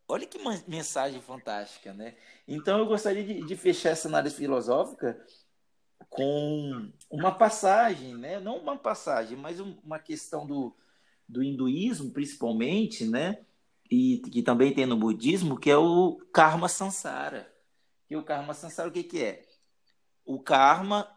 [0.08, 0.38] Olha que
[0.68, 2.16] mensagem fantástica, né?
[2.48, 5.20] Então eu gostaria de, de fechar essa análise filosófica
[6.10, 8.40] com uma passagem, né?
[8.40, 10.76] Não uma passagem, mas uma questão do,
[11.28, 13.44] do hinduísmo, principalmente, né?
[13.90, 17.52] E que também tem no budismo, que é o karma sansara.
[18.08, 19.44] Que o karma sansara o que, que é?
[20.24, 21.10] O karma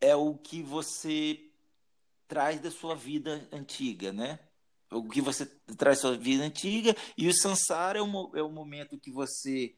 [0.00, 1.50] é o que você
[2.28, 4.38] traz da sua vida antiga, né?
[4.92, 8.98] O que você traz sua vida antiga e o sansara é o, é o momento
[8.98, 9.74] que você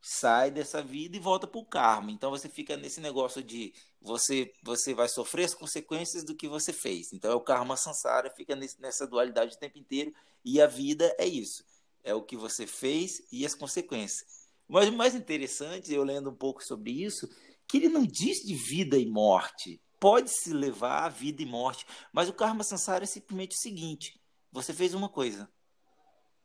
[0.00, 2.10] sai dessa vida e volta para o karma.
[2.10, 6.72] Então você fica nesse negócio de você você vai sofrer as consequências do que você
[6.72, 7.12] fez.
[7.12, 10.12] Então é o karma sansara, fica nesse, nessa dualidade o tempo inteiro
[10.44, 11.64] e a vida é isso.
[12.02, 14.42] É o que você fez e as consequências.
[14.68, 17.28] Mas o mais interessante, eu lendo um pouco sobre isso,
[17.68, 19.80] que ele não diz de vida e morte.
[20.00, 24.20] Pode se levar a vida e morte, mas o karma sansara é simplesmente o seguinte:
[24.52, 25.50] você fez uma coisa,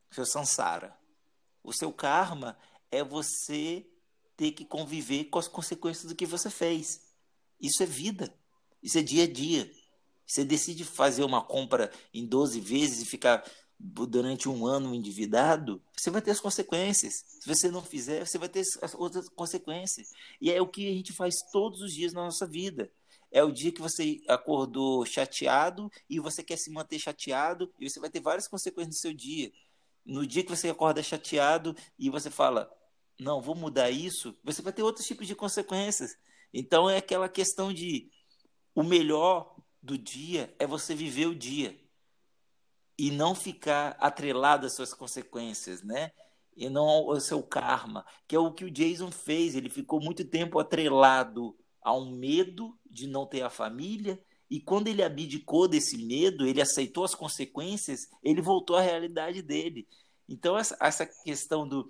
[0.10, 0.98] seu sansara.
[1.64, 2.58] O seu karma
[2.90, 3.86] é você
[4.38, 7.02] ter que conviver com as consequências do que você fez.
[7.60, 8.34] Isso é vida.
[8.82, 9.70] Isso é dia a dia.
[10.26, 13.44] Você decide fazer uma compra em 12 vezes e ficar
[13.80, 17.14] durante um ano endividado, você vai ter as consequências.
[17.40, 20.10] Se você não fizer, você vai ter as outras consequências.
[20.42, 22.92] E é o que a gente faz todos os dias na nossa vida.
[23.32, 28.00] É o dia que você acordou chateado e você quer se manter chateado e você
[28.00, 29.52] vai ter várias consequências no seu dia.
[30.06, 32.72] No dia que você acorda chateado e você fala,
[33.20, 36.16] não, vou mudar isso, você vai ter outros tipos de consequências.
[36.54, 38.10] Então é aquela questão de
[38.74, 41.78] o melhor do dia é você viver o dia
[42.98, 46.12] e não ficar atrelado às suas consequências, né?
[46.56, 49.56] E não ao seu karma, que é o que o Jason fez.
[49.56, 54.88] Ele ficou muito tempo atrelado a um medo de não ter a família, e quando
[54.88, 59.88] ele abdicou desse medo, ele aceitou as consequências, ele voltou à realidade dele.
[60.28, 61.90] Então, essa, essa questão do,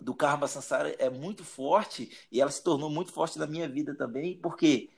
[0.00, 3.94] do karma sansara é muito forte e ela se tornou muito forte na minha vida
[3.96, 4.90] também, porque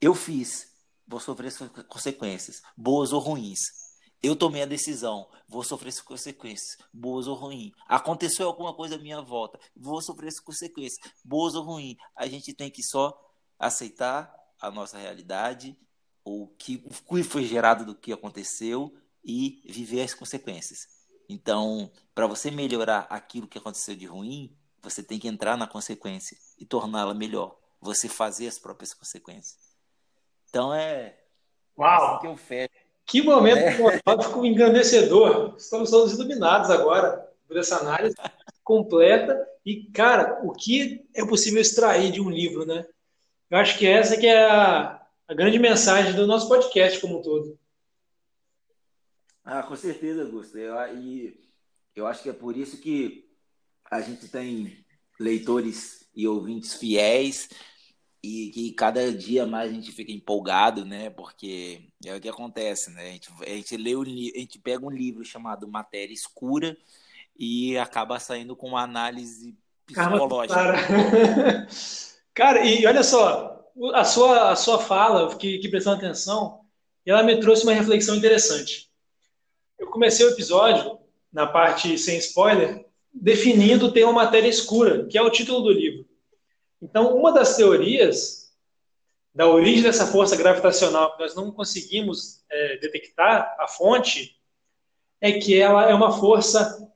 [0.00, 0.74] eu fiz,
[1.06, 3.89] vou sofrer as consequências, boas ou ruins.
[4.22, 7.72] Eu tomei a decisão, vou sofrer as consequências, boas ou ruins.
[7.86, 11.96] Aconteceu alguma coisa à minha volta, vou sofrer as consequências, boas ou ruins.
[12.14, 13.18] A gente tem que só
[13.58, 15.76] aceitar a nossa realidade,
[16.22, 18.94] o que, o que foi gerado do que aconteceu
[19.24, 20.86] e viver as consequências.
[21.28, 26.36] Então, para você melhorar aquilo que aconteceu de ruim, você tem que entrar na consequência
[26.58, 27.56] e torná-la melhor.
[27.80, 29.58] Você fazer as próprias consequências.
[30.48, 31.18] Então é
[31.78, 32.16] Uau!
[32.16, 32.79] Assim que eu fecho.
[33.10, 34.46] Que momento é.
[34.46, 35.56] engrandecedor.
[35.58, 38.14] Estamos todos iluminados agora por essa análise
[38.62, 39.44] completa.
[39.66, 42.86] E, cara, o que é possível extrair de um livro, né?
[43.50, 47.22] Eu acho que essa que é a, a grande mensagem do nosso podcast como um
[47.22, 47.58] todo.
[49.44, 50.56] Ah, com certeza, Augusto.
[50.56, 51.36] Eu, e
[51.96, 53.28] eu acho que é por isso que
[53.90, 54.86] a gente tem
[55.18, 57.48] leitores e ouvintes fiéis
[58.22, 61.10] e que cada dia mais a gente fica empolgado, né?
[61.10, 63.08] Porque é o que acontece, né?
[63.08, 66.76] A gente, a gente lê o, a gente pega um livro chamado Matéria Escura
[67.38, 69.56] e acaba saindo com uma análise
[69.86, 70.54] psicológica.
[70.54, 71.68] Cara,
[72.34, 73.60] cara e olha só,
[73.94, 76.60] a sua, a sua fala, eu fiquei, fiquei prestando atenção,
[77.06, 78.90] e ela me trouxe uma reflexão interessante.
[79.78, 80.98] Eu comecei o episódio,
[81.32, 86.06] na parte sem spoiler, definindo o tema matéria escura, que é o título do livro.
[86.80, 88.52] Então, uma das teorias
[89.34, 94.36] da origem dessa força gravitacional que nós não conseguimos é, detectar a fonte
[95.20, 96.90] é que ela é uma força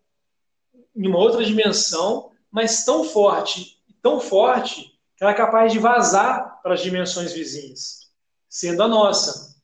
[0.96, 6.60] em uma outra dimensão, mas tão forte, tão forte que ela é capaz de vazar
[6.62, 8.10] para as dimensões vizinhas,
[8.48, 9.54] sendo a nossa.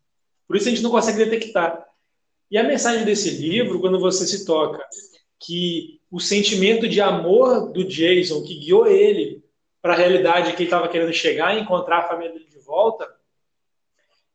[0.47, 1.87] Por isso a gente não consegue detectar.
[2.51, 4.85] E a mensagem desse livro, quando você se toca
[5.39, 9.40] que o sentimento de amor do Jason, que guiou ele
[9.83, 13.09] para a realidade que ele estava querendo chegar e encontrar a família dele de volta,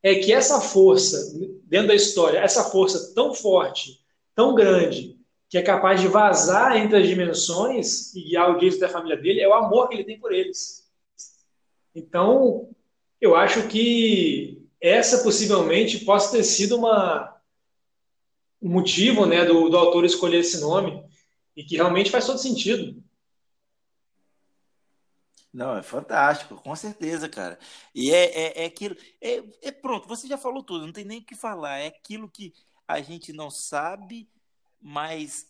[0.02, 1.18] é que essa força,
[1.64, 4.04] dentro da história, essa força tão forte,
[4.36, 5.18] tão grande,
[5.50, 9.42] que é capaz de vazar entre as dimensões e guiar o Jason da família dele,
[9.42, 10.86] é o amor que ele tem por eles.
[11.94, 12.70] Então,
[13.22, 17.36] eu acho que essa possivelmente possa ter sido uma,
[18.62, 21.04] um motivo né, do, do autor escolher esse nome
[21.56, 23.02] e que realmente faz todo sentido.
[25.56, 27.58] Não, é fantástico, com certeza, cara.
[27.94, 28.94] E é, é, é aquilo.
[29.22, 31.78] É, é, pronto, você já falou tudo, não tem nem o que falar.
[31.78, 32.54] É aquilo que
[32.86, 34.30] a gente não sabe,
[34.82, 35.48] mas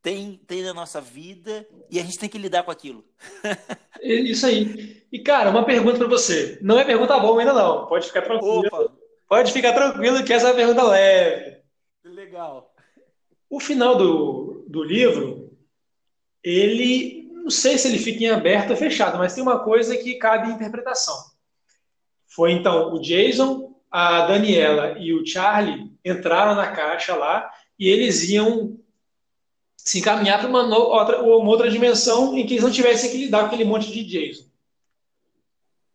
[0.00, 3.04] tem, tem na nossa vida e a gente tem que lidar com aquilo.
[4.00, 5.06] Isso aí.
[5.12, 6.58] E, cara, uma pergunta para você.
[6.62, 7.86] Não é pergunta boa ainda, não.
[7.88, 8.64] Pode ficar tranquilo.
[8.68, 8.90] Opa.
[9.28, 11.60] Pode ficar tranquilo que essa é uma pergunta leve.
[12.04, 12.74] Legal.
[13.50, 15.54] O final do, do livro,
[16.42, 17.27] ele.
[17.48, 20.50] Não sei se ele fica em aberto ou fechado, mas tem uma coisa que cabe
[20.50, 21.16] interpretação.
[22.26, 28.28] Foi então o Jason, a Daniela e o Charlie entraram na caixa lá e eles
[28.28, 28.78] iam
[29.78, 33.40] se encaminhar para uma, outra, uma outra dimensão em que eles não tivessem que lidar
[33.40, 34.44] com aquele monte de Jason.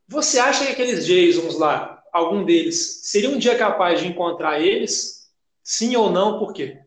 [0.08, 5.32] Você acha que aqueles Jasons lá, algum deles, seria um dia capaz de encontrar eles?
[5.64, 6.40] Sim ou não?
[6.40, 6.80] Por quê?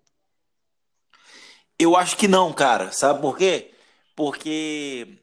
[1.79, 2.91] Eu acho que não, cara.
[2.91, 3.71] Sabe por quê?
[4.17, 5.19] Porque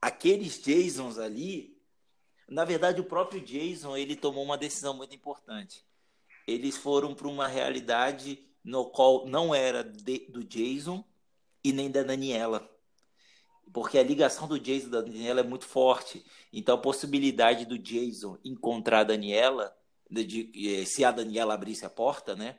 [0.00, 1.76] aqueles Jasons ali,
[2.48, 5.84] na verdade, o próprio Jason ele tomou uma decisão muito importante.
[6.46, 11.04] Eles foram para uma realidade no qual não era de, do Jason
[11.64, 12.70] e nem da Daniela.
[13.72, 16.24] Porque a ligação do Jason e da Daniela é muito forte.
[16.52, 19.76] Então a possibilidade do Jason encontrar a Daniela,
[20.08, 22.56] de, de, eh, se a Daniela abrisse a porta, né,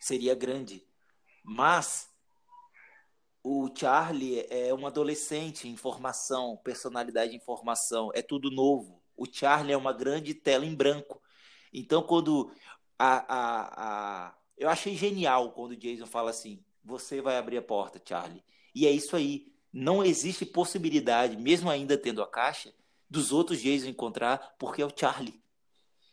[0.00, 0.84] seria grande.
[1.44, 2.08] Mas
[3.42, 9.00] o Charlie é um adolescente em formação, personalidade em formação, é tudo novo.
[9.16, 11.20] O Charlie é uma grande tela em branco.
[11.72, 12.50] Então, quando
[12.98, 17.62] a, a, a, eu achei genial quando o Jason fala assim: você vai abrir a
[17.62, 18.42] porta, Charlie.
[18.74, 19.52] E é isso aí.
[19.72, 22.72] Não existe possibilidade, mesmo ainda tendo a caixa,
[23.08, 25.40] dos outros Jason encontrar, porque é o Charlie.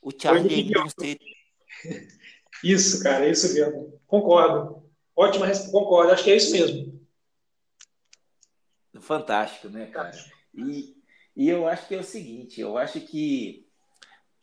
[0.02, 1.18] O Charlie ainda não ser.
[2.64, 4.00] Isso, cara, é isso mesmo.
[4.08, 4.84] Concordo.
[5.16, 5.72] Ótima resposta.
[5.72, 6.95] Concordo, acho que é isso mesmo.
[9.06, 10.12] Fantástico, né, cara?
[10.56, 10.96] E,
[11.36, 13.70] e eu acho que é o seguinte: eu acho que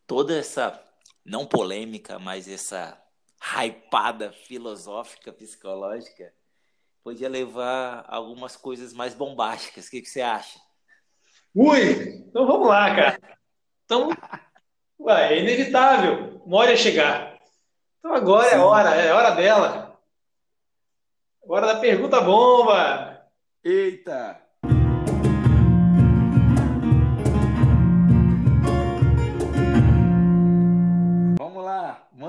[0.06, 0.80] toda essa,
[1.24, 2.96] não polêmica, mas essa
[3.40, 6.32] hypada filosófica, psicológica,
[7.02, 9.86] podia levar algumas coisas mais bombásticas.
[9.86, 10.60] O que, que você acha?
[11.52, 12.24] Ui!
[12.28, 13.38] Então vamos lá, cara.
[13.84, 14.10] Então,
[15.00, 16.40] ué, é inevitável.
[16.46, 17.36] Uma hora é chegar.
[17.98, 18.54] Então agora Sim.
[18.54, 20.00] é hora, é hora dela.
[21.42, 23.28] Hora da pergunta bomba.
[23.64, 24.41] Eita!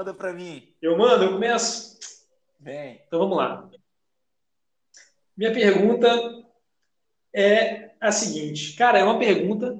[0.04, 0.68] Manda para mim.
[0.82, 1.97] Eu mando, eu começo?
[2.60, 3.01] Bem.
[3.08, 3.70] Então vamos lá.
[5.38, 6.10] Minha pergunta
[7.34, 8.76] é a seguinte.
[8.76, 9.80] Cara, é uma pergunta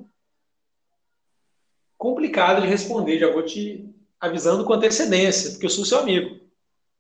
[1.98, 3.20] complicada de responder.
[3.20, 6.40] Já vou te avisando com antecedência, porque eu sou seu amigo.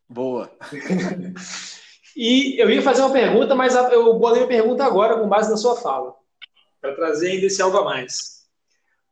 [0.09, 0.53] Boa.
[2.17, 5.55] e eu ia fazer uma pergunta, mas eu bolei a pergunta agora com base na
[5.55, 6.13] sua fala,
[6.82, 8.49] para trazer ainda esse algo a mais.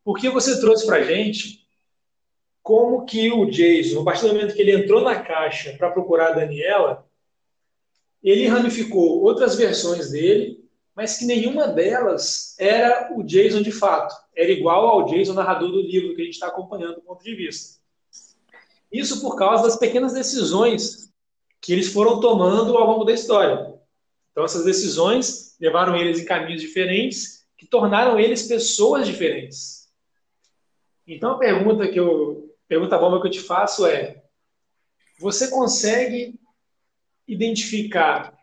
[0.04, 1.61] Porque você trouxe para gente
[2.62, 6.30] como que o Jason, a partir do momento que ele entrou na caixa para procurar
[6.30, 7.08] a Daniela,
[8.24, 10.64] ele ramificou outras versões dele,
[10.96, 14.14] mas que nenhuma delas era o Jason de fato.
[14.36, 17.36] Era igual ao Jason narrador do livro que a gente está acompanhando do ponto de
[17.36, 17.80] vista.
[18.92, 21.12] Isso por causa das pequenas decisões
[21.60, 23.74] que eles foram tomando ao longo da história.
[24.32, 29.90] Então, essas decisões levaram eles em caminhos diferentes, que tornaram eles pessoas diferentes.
[31.08, 34.24] Então, a pergunta que eu pergunta bomba que eu te faço é:
[35.20, 36.40] você consegue
[37.28, 38.34] identificar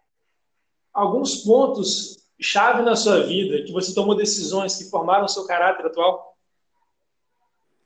[0.93, 5.87] alguns pontos chave na sua vida que você tomou decisões que formaram o seu caráter
[5.87, 6.37] atual?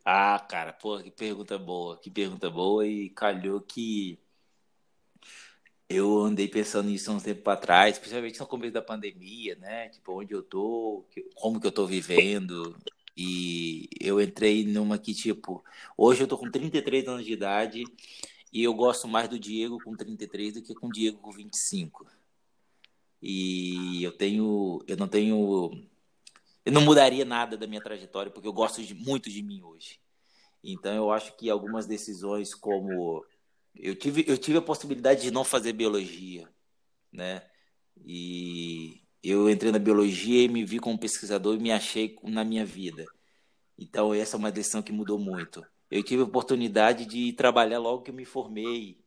[0.05, 4.19] Ah, cara, pô, que pergunta boa, que pergunta boa e calhou que
[5.89, 9.91] eu andei pensando nisso há um tempo atrás, principalmente no começo da pandemia, né?
[9.91, 12.77] Tipo, onde eu tô, como que eu tô vivendo,
[13.17, 15.65] e eu entrei numa que, tipo,
[15.97, 17.85] hoje eu tô com 33 anos de idade
[18.53, 22.07] e eu gosto mais do Diego com 33 do que com o Diego com 25.
[23.21, 25.71] E eu tenho, eu não tenho,
[26.65, 30.01] eu não mudaria nada da minha trajetória porque eu gosto de, muito de mim hoje.
[30.65, 33.25] Então eu acho que algumas decisões como
[33.75, 36.49] eu tive eu tive a possibilidade de não fazer biologia,
[37.13, 37.43] né?
[38.05, 42.65] E eu entrei na biologia e me vi como pesquisador e me achei na minha
[42.65, 43.07] vida.
[43.79, 45.65] Então essa é uma decisão que mudou muito.
[45.91, 48.99] Eu tive a oportunidade de trabalhar logo que eu me formei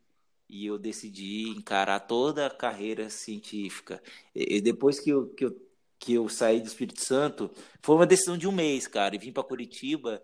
[0.48, 4.02] e eu decidi encarar toda a carreira científica.
[4.34, 5.62] E depois que eu, que eu,
[5.98, 7.50] que eu saí do Espírito Santo,
[7.82, 10.22] foi uma decisão de um mês, cara, e vim para Curitiba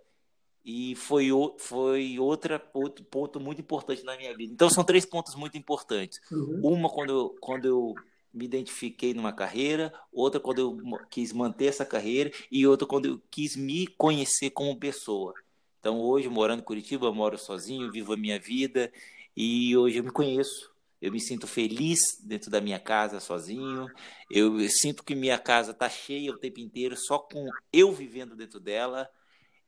[0.63, 4.53] e foi, foi outra, outro ponto muito importante na minha vida.
[4.53, 6.19] Então, são três pontos muito importantes.
[6.31, 6.61] Uhum.
[6.63, 7.95] Uma, quando eu, quando eu
[8.33, 13.21] me identifiquei numa carreira, outra, quando eu quis manter essa carreira, e outra, quando eu
[13.29, 15.33] quis me conhecer como pessoa.
[15.79, 18.91] Então, hoje, morando em Curitiba, moro sozinho, vivo a minha vida,
[19.35, 20.71] e hoje eu me conheço.
[21.01, 23.87] Eu me sinto feliz dentro da minha casa, sozinho.
[24.29, 28.59] Eu sinto que minha casa está cheia o tempo inteiro, só com eu vivendo dentro
[28.59, 29.09] dela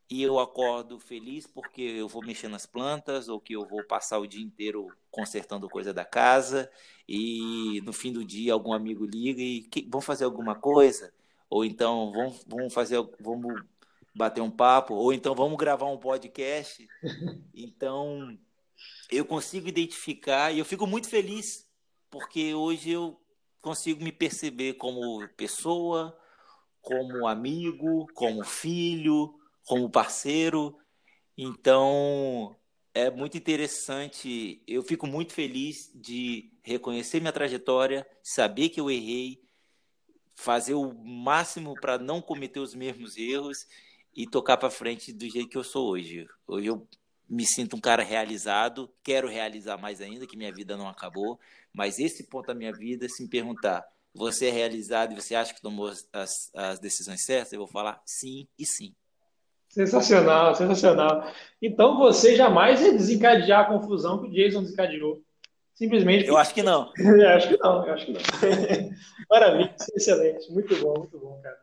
[0.10, 4.20] e eu acordo feliz porque eu vou mexer nas plantas ou que eu vou passar
[4.20, 6.70] o dia inteiro consertando coisa da casa.
[7.08, 11.14] E no fim do dia algum amigo liga e que, vamos fazer alguma coisa?
[11.50, 13.62] Ou então vamos, vamos fazer vamos
[14.14, 14.94] bater um papo.
[14.94, 16.88] Ou então vamos gravar um podcast.
[17.56, 18.38] Então
[19.10, 21.68] eu consigo identificar e eu fico muito feliz
[22.10, 23.20] porque hoje eu
[23.62, 26.18] consigo me perceber como pessoa
[26.82, 29.34] como amigo como filho
[29.66, 30.78] como parceiro.
[31.38, 32.56] Então,
[32.94, 34.62] é muito interessante.
[34.68, 39.42] Eu fico muito feliz de reconhecer minha trajetória, saber que eu errei,
[40.36, 43.68] fazer o máximo para não cometer os mesmos erros
[44.16, 46.28] e tocar para frente do jeito que eu sou hoje.
[46.48, 46.88] Hoje eu
[47.30, 51.40] me sinto um cara realizado, quero realizar mais ainda, que minha vida não acabou,
[51.74, 53.84] mas esse ponto da minha vida, se me perguntar,
[54.14, 57.54] você é realizado e você acha que tomou as, as decisões certas?
[57.54, 58.94] Eu vou falar sim e sim.
[59.74, 61.34] Sensacional, sensacional.
[61.60, 65.20] Então você jamais ia desencadear a confusão que o Jason desencadeou.
[65.74, 66.28] Simplesmente.
[66.28, 66.94] Eu acho que não.
[66.96, 68.22] eu acho que não, eu acho que não.
[69.28, 70.52] Maravilha, excelente.
[70.52, 71.58] Muito bom, muito bom, cara.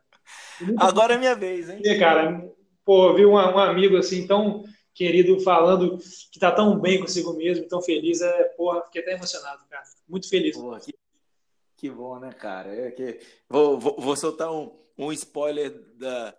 [0.59, 1.13] Muito Agora bom.
[1.13, 1.79] é minha vez, hein?
[1.81, 2.51] E, cara,
[2.83, 5.97] pô, vi um, um, amigo assim tão querido falando
[6.33, 8.19] que tá tão bem consigo mesmo, tão feliz.
[8.21, 9.83] É, porra, fiquei até emocionado, cara.
[10.05, 10.57] Muito feliz.
[10.57, 10.93] Porra, que,
[11.77, 12.75] que bom, né, cara?
[12.75, 13.21] É que...
[13.49, 16.35] vou, vou, vou soltar um, um spoiler da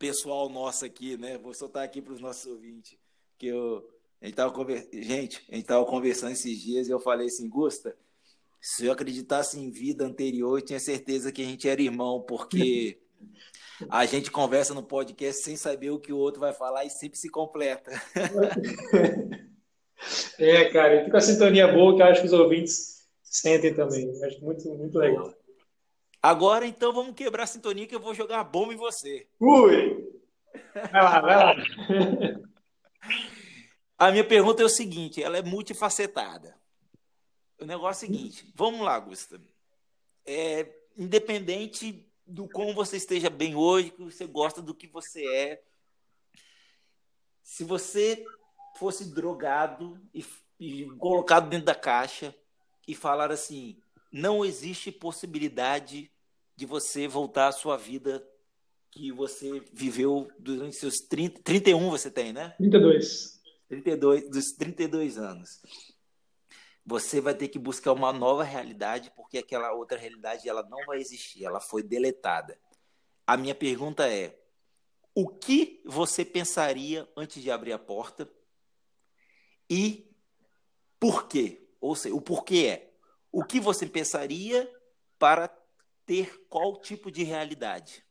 [0.00, 1.36] pessoal nosso aqui, né?
[1.36, 2.98] Vou soltar aqui para os nossos ouvintes.
[3.38, 3.86] Que eu,
[4.20, 4.88] a gente, tava conver...
[4.92, 7.94] gente, a gente estava conversando esses dias e eu falei assim, Gusta,
[8.60, 12.98] se eu acreditasse em vida anterior, eu tinha certeza que a gente era irmão, porque
[13.90, 17.18] a gente conversa no podcast sem saber o que o outro vai falar e sempre
[17.18, 17.92] se completa.
[20.38, 24.10] É, cara, fica a sintonia boa que eu acho que os ouvintes sentem também.
[24.10, 25.34] Eu acho muito, muito legal.
[26.22, 29.26] Agora, então, vamos quebrar a sintonia que eu vou jogar a bomba em você.
[29.40, 30.20] Ui!
[30.74, 31.54] Vai lá, vai lá.
[33.96, 36.56] A minha pergunta é o seguinte, ela é multifacetada.
[37.58, 39.44] O negócio é o seguinte, vamos lá, Gustavo.
[40.24, 40.66] É,
[40.96, 45.62] independente do como você esteja bem hoje, que você gosta do que você é,
[47.42, 48.24] se você
[48.76, 50.24] fosse drogado e,
[50.58, 52.34] e colocado dentro da caixa
[52.86, 53.76] e falar assim,
[54.10, 56.10] não existe possibilidade
[56.56, 58.26] de você voltar à sua vida
[58.90, 62.54] que você viveu durante seus 30, 31 você tem, né?
[62.58, 63.40] 32.
[63.68, 65.62] 32 dos 32 anos.
[66.84, 70.98] Você vai ter que buscar uma nova realidade porque aquela outra realidade ela não vai
[70.98, 72.58] existir, ela foi deletada.
[73.26, 74.36] A minha pergunta é:
[75.14, 78.28] o que você pensaria antes de abrir a porta?
[79.68, 80.10] E
[80.98, 81.68] por quê?
[81.80, 82.89] Ou seja, o porquê é
[83.32, 84.70] o que você pensaria
[85.18, 85.48] para
[86.06, 88.04] ter qual tipo de realidade?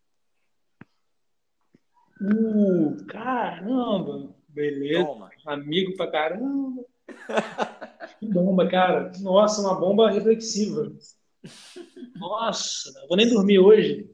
[2.22, 4.36] Uh, caramba!
[4.50, 5.06] Beleza.
[5.06, 5.30] Toma.
[5.46, 6.84] Amigo pra caramba.
[8.20, 9.12] que bomba, cara.
[9.22, 10.92] Nossa, uma bomba reflexiva.
[12.16, 14.10] Nossa, não vou nem dormir hoje.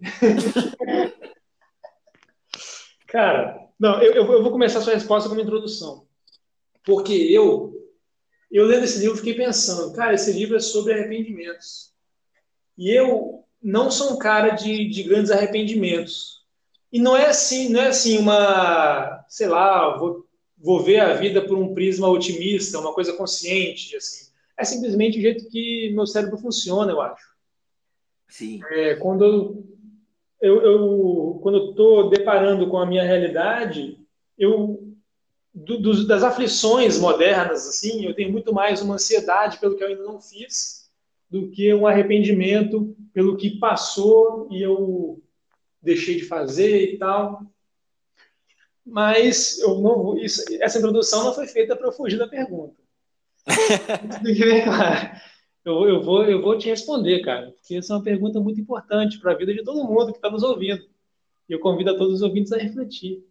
[3.08, 6.06] cara, não, eu, eu vou começar a sua resposta com uma introdução.
[6.84, 7.74] Porque eu
[8.51, 11.93] eu lendo esse livro fiquei pensando, cara, esse livro é sobre arrependimentos.
[12.77, 16.45] E eu não sou um cara de, de grandes arrependimentos.
[16.91, 20.25] E não é assim, não é assim uma, sei lá, vou,
[20.57, 24.31] vou ver a vida por um prisma otimista, uma coisa consciente, assim.
[24.57, 27.35] É simplesmente o jeito que meu cérebro funciona, eu acho.
[28.27, 28.61] Sim.
[28.69, 29.65] É, quando
[30.41, 33.99] eu, eu quando eu estou deparando com a minha realidade,
[34.37, 34.84] eu
[35.66, 39.88] do, do, das aflições modernas, assim, eu tenho muito mais uma ansiedade pelo que eu
[39.88, 40.89] ainda não fiz
[41.30, 45.22] do que um arrependimento pelo que passou e eu
[45.82, 47.41] deixei de fazer e tal.
[48.86, 52.76] mas eu não, isso, essa introdução não foi feita para eu fugir da pergunta.
[55.66, 59.20] Eu, eu, vou, eu vou te responder, cara, porque essa é uma pergunta muito importante
[59.20, 60.88] para a vida de todo mundo que está nos ouvindo.
[61.49, 63.26] E eu convido a todos os ouvintes a refletir.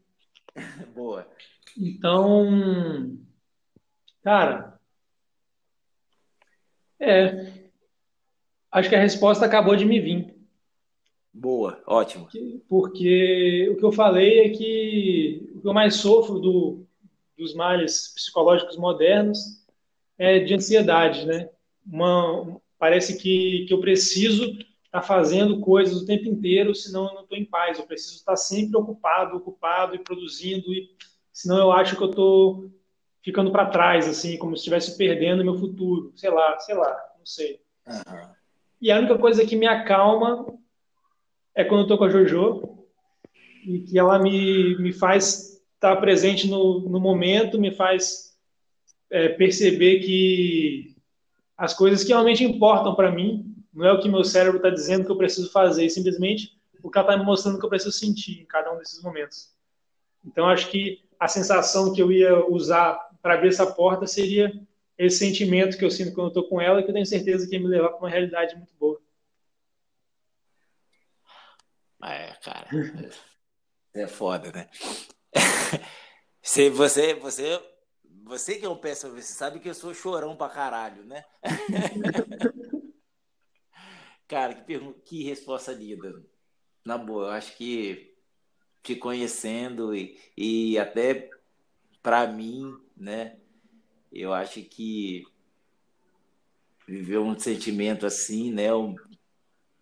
[0.97, 1.28] Boa.
[1.77, 3.18] Então,
[4.22, 4.79] cara,
[7.01, 7.68] é,
[8.70, 10.35] acho que a resposta acabou de me vir.
[11.33, 12.29] Boa, ótimo.
[12.68, 16.87] Porque o que eu falei é que o que eu mais sofro do,
[17.37, 19.64] dos males psicológicos modernos
[20.16, 21.51] é de ansiedade, né?
[21.85, 27.14] Uma, parece que, que eu preciso estar tá fazendo coisas o tempo inteiro, senão eu
[27.14, 27.79] não estou em paz.
[27.79, 30.95] Eu preciso estar sempre ocupado, ocupado e produzindo, e
[31.35, 32.70] senão eu acho que eu estou
[33.22, 36.12] ficando para trás, assim, como se estivesse perdendo meu futuro.
[36.14, 37.61] Sei lá, sei lá, não sei.
[37.87, 38.28] Uhum.
[38.80, 40.47] E a única coisa que me acalma
[41.55, 42.87] é quando eu tô com a Jojo
[43.66, 48.39] e que ela me, me faz estar presente no, no momento, me faz
[49.11, 50.95] é, perceber que
[51.57, 55.05] as coisas que realmente importam para mim não é o que meu cérebro está dizendo
[55.05, 58.43] que eu preciso fazer, simplesmente o que ela está me mostrando que eu preciso sentir
[58.43, 59.55] em cada um desses momentos.
[60.24, 64.52] Então, acho que a sensação que eu ia usar para abrir essa porta seria
[64.98, 67.54] esse sentimento que eu sinto quando eu estou com ela, que eu tenho certeza que
[67.54, 69.00] ia me levar para uma realidade muito boa.
[72.02, 72.68] É, cara.
[73.96, 74.68] É foda, né?
[76.42, 77.62] Se você, você,
[78.24, 81.24] você que é um péssimo, você sabe que eu sou chorão pra caralho, né?
[84.26, 86.12] cara, que, pergunta, que resposta linda.
[86.84, 88.13] Na boa, eu acho que
[88.85, 91.30] te conhecendo e, e até
[92.03, 93.39] para mim, né?
[94.12, 95.24] Eu acho que
[96.87, 98.68] viver um sentimento assim, né?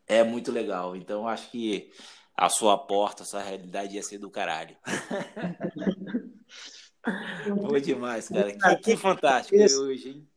[0.06, 0.94] é muito legal.
[0.94, 1.92] Então, acho que
[2.36, 4.76] a sua porta, a sua realidade ia ser do caralho.
[7.60, 8.56] Boa demais, cara.
[8.56, 9.76] Que, que fantástico esse...
[9.76, 10.28] hoje, hein?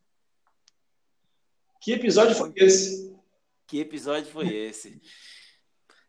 [1.80, 3.16] Que episódio foi esse?
[3.68, 5.00] Que episódio foi esse?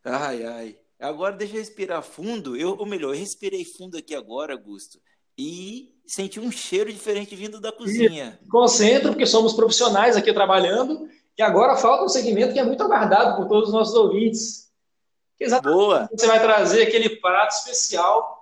[0.03, 0.86] Ai, ai.
[1.01, 2.57] Agora deixa eu respirar fundo.
[2.57, 4.99] Eu, ou melhor, eu respirei fundo aqui agora, Augusto,
[5.39, 8.39] e senti um cheiro diferente vindo da cozinha.
[8.51, 13.37] Concentra, porque somos profissionais aqui trabalhando e agora falta um segmento que é muito aguardado
[13.37, 14.71] por todos os nossos ouvintes.
[15.39, 15.79] Exatamente.
[15.79, 16.09] Boa.
[16.11, 18.36] Você vai trazer aquele prato especial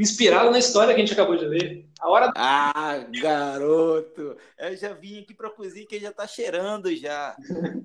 [0.00, 1.88] inspirado na história que a gente acabou de ler.
[2.00, 2.32] A hora.
[2.34, 4.36] Ah, garoto!
[4.58, 7.36] Eu já vim aqui para a cozinha que já está cheirando já.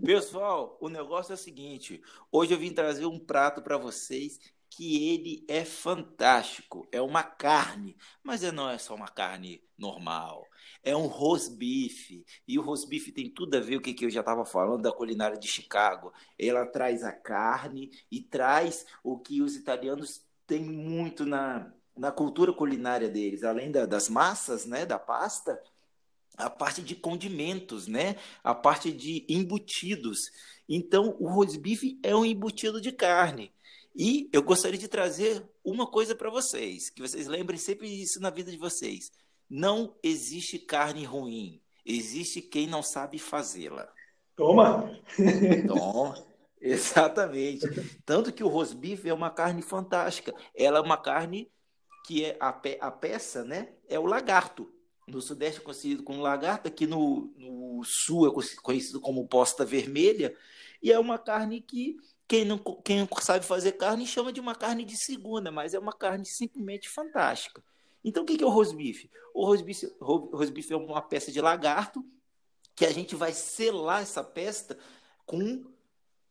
[0.04, 2.02] Pessoal, o negócio é o seguinte:
[2.32, 4.40] hoje eu vim trazer um prato para vocês
[4.70, 6.88] que ele é fantástico.
[6.92, 10.48] É uma carne, mas não é só uma carne normal
[10.86, 12.24] é um rosbife.
[12.48, 14.92] E o rosbife tem tudo a ver com o que eu já estava falando da
[14.92, 16.14] culinária de Chicago.
[16.38, 22.52] Ela traz a carne e traz o que os italianos têm muito na, na cultura
[22.52, 25.60] culinária deles, além da, das massas, né, da pasta,
[26.38, 30.20] a parte de condimentos, né, a parte de embutidos.
[30.68, 33.54] Então, o rosbife é um embutido de carne.
[33.96, 38.30] E eu gostaria de trazer uma coisa para vocês, que vocês lembrem sempre isso na
[38.30, 39.10] vida de vocês.
[39.50, 43.88] Não existe carne ruim, existe quem não sabe fazê-la.
[44.36, 45.00] Toma!
[45.68, 46.26] Toma!
[46.60, 47.68] Exatamente.
[48.06, 50.34] Tanto que o rosbife é uma carne fantástica.
[50.56, 51.48] Ela é uma carne
[52.06, 53.70] que é a, pe a peça, né?
[53.90, 54.72] É o lagarto.
[55.08, 58.32] No Sudeste é conhecido como lagarto, aqui no, no Sul é
[58.62, 60.36] conhecido como posta vermelha.
[60.82, 61.98] E é uma carne que
[62.28, 65.80] quem não, quem não sabe fazer carne chama de uma carne de segunda, mas é
[65.80, 67.64] uma carne simplesmente fantástica.
[68.04, 69.10] Então, o que é o rosbife?
[69.34, 72.06] O rosbife, rosbife é uma peça de lagarto
[72.76, 74.78] que a gente vai selar essa peça
[75.26, 75.66] com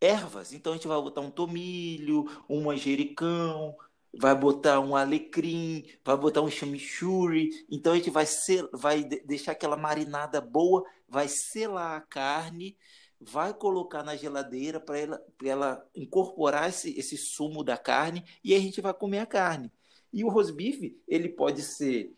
[0.01, 0.53] ervas.
[0.53, 3.77] Então, a gente vai botar um tomilho, um manjericão,
[4.19, 7.51] vai botar um alecrim, vai botar um chimichurri.
[7.71, 12.77] Então, a gente vai, sel, vai deixar aquela marinada boa, vai selar a carne,
[13.21, 18.59] vai colocar na geladeira para ela, ela incorporar esse, esse sumo da carne e a
[18.59, 19.73] gente vai comer a carne.
[20.13, 22.15] E o rosbife, ele pode ser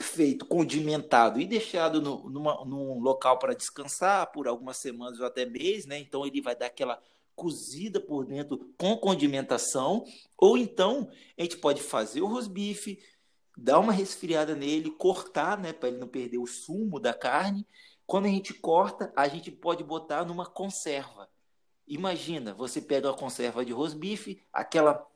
[0.00, 5.46] feito condimentado e deixado no, numa, num local para descansar por algumas semanas ou até
[5.46, 5.98] mês, né?
[5.98, 7.00] Então ele vai dar aquela
[7.34, 10.04] cozida por dentro com condimentação,
[10.38, 11.08] ou então
[11.38, 12.98] a gente pode fazer o rosbife,
[13.56, 17.66] dar uma resfriada nele, cortar, né, para ele não perder o sumo da carne.
[18.06, 21.28] Quando a gente corta, a gente pode botar numa conserva.
[21.86, 25.06] Imagina, você pega uma conserva de rosbife, aquela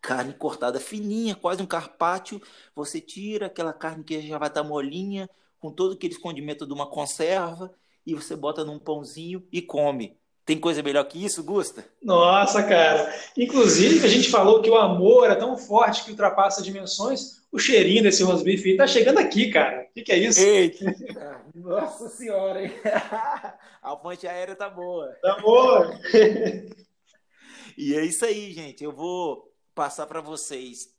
[0.00, 2.40] carne cortada fininha, quase um carpaccio.
[2.74, 6.88] Você tira aquela carne que já vai estar molinha, com todo aquele condimento de uma
[6.88, 7.74] conserva,
[8.04, 10.16] e você bota num pãozinho e come.
[10.46, 11.84] Tem coisa melhor que isso, Gusta?
[12.00, 13.12] Nossa, cara.
[13.36, 17.44] Inclusive, a gente falou que o amor é tão forte que ultrapassa dimensões.
[17.50, 19.88] O cheirinho desse rosbife tá chegando aqui, cara.
[19.90, 20.40] O que, que, é isso?
[20.40, 20.84] Eita!
[21.52, 22.72] Nossa senhora, hein?
[23.82, 25.08] A ponte aérea tá boa.
[25.20, 25.98] Tá boa.
[27.76, 28.84] e é isso aí, gente.
[28.84, 30.95] Eu vou passar para vocês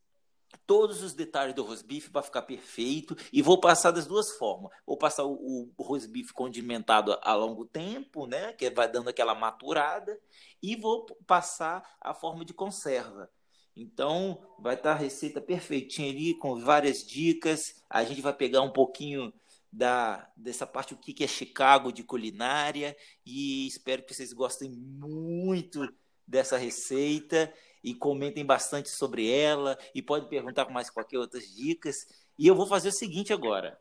[0.66, 4.72] todos os detalhes do rosbife para ficar perfeito e vou passar das duas formas.
[4.86, 10.20] Vou passar o, o rosbife condimentado a longo tempo, né, que vai dando aquela maturada,
[10.62, 13.30] e vou passar a forma de conserva.
[13.76, 17.84] Então, vai estar a receita perfeitinha ali com várias dicas.
[17.88, 19.32] A gente vai pegar um pouquinho
[19.72, 22.96] da dessa parte o que é Chicago de culinária
[23.26, 25.88] e espero que vocês gostem muito
[26.26, 27.54] dessa receita
[27.84, 32.08] e comentem bastante sobre ela e pode perguntar com mais qualquer outras dicas.
[32.38, 33.80] E eu vou fazer o seguinte agora.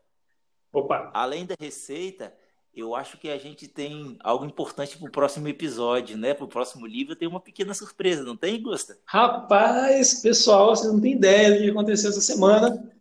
[0.71, 1.11] Opa.
[1.13, 2.33] Além da receita,
[2.73, 6.33] eu acho que a gente tem algo importante para o próximo episódio, né?
[6.33, 8.97] Para o próximo livro tem uma pequena surpresa, não tem, Gusta?
[9.05, 12.91] Rapaz, pessoal, vocês não têm ideia do que aconteceu essa semana.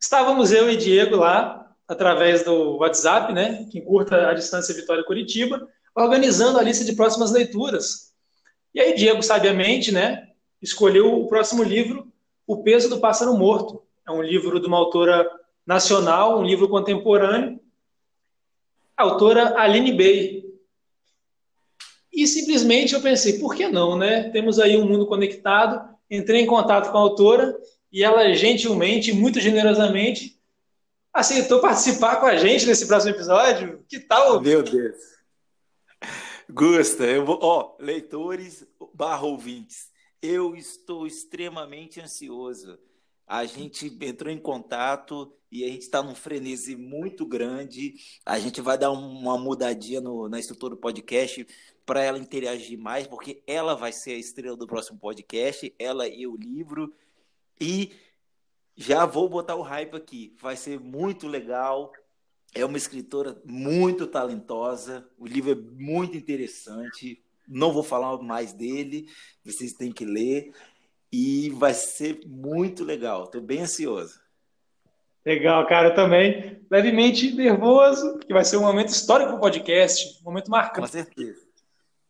[0.00, 3.66] Estávamos eu e Diego lá, através do WhatsApp, né?
[3.70, 8.13] Que encurta a distância Vitória Curitiba, organizando a lista de próximas leituras.
[8.74, 10.28] E aí Diego, sabiamente, né,
[10.60, 12.10] escolheu o próximo livro,
[12.46, 13.82] O Peso do Pássaro Morto.
[14.06, 15.30] É um livro de uma autora
[15.66, 17.60] nacional, um livro contemporâneo,
[18.96, 20.44] a autora Aline Bey.
[22.12, 24.30] E simplesmente eu pensei, por que não, né?
[24.30, 27.56] Temos aí um mundo conectado, entrei em contato com a autora
[27.92, 30.38] e ela gentilmente, muito generosamente,
[31.12, 33.84] aceitou participar com a gente nesse próximo episódio.
[33.88, 34.40] Que tal?
[34.40, 35.13] Meu Deus.
[36.50, 39.90] Gusta, eu vou, ó, leitores barra ouvintes,
[40.20, 42.78] eu estou extremamente ansioso.
[43.26, 47.94] A gente entrou em contato e a gente está num frenesi muito grande.
[48.24, 51.46] A gente vai dar uma mudadinha no, na estrutura do podcast
[51.86, 56.26] para ela interagir mais, porque ela vai ser a estrela do próximo podcast, ela e
[56.26, 56.92] o livro.
[57.58, 57.92] E
[58.76, 60.34] já vou botar o hype aqui.
[60.40, 61.92] Vai ser muito legal.
[62.54, 67.20] É uma escritora muito talentosa, o livro é muito interessante.
[67.48, 69.08] Não vou falar mais dele,
[69.44, 70.52] vocês têm que ler.
[71.12, 74.20] E vai ser muito legal, estou bem ansioso.
[75.24, 76.60] Legal, cara, eu também.
[76.70, 80.80] Levemente nervoso, que vai ser um momento histórico para o podcast, um momento marcante.
[80.80, 81.46] Com certeza.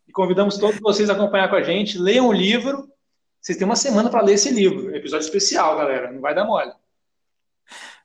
[0.08, 1.98] E convidamos todos vocês a acompanhar com a gente.
[1.98, 2.90] Leiam o livro.
[3.40, 4.94] Vocês têm uma semana para ler esse livro.
[4.94, 6.10] Episódio especial, galera.
[6.10, 6.72] Não vai dar mole.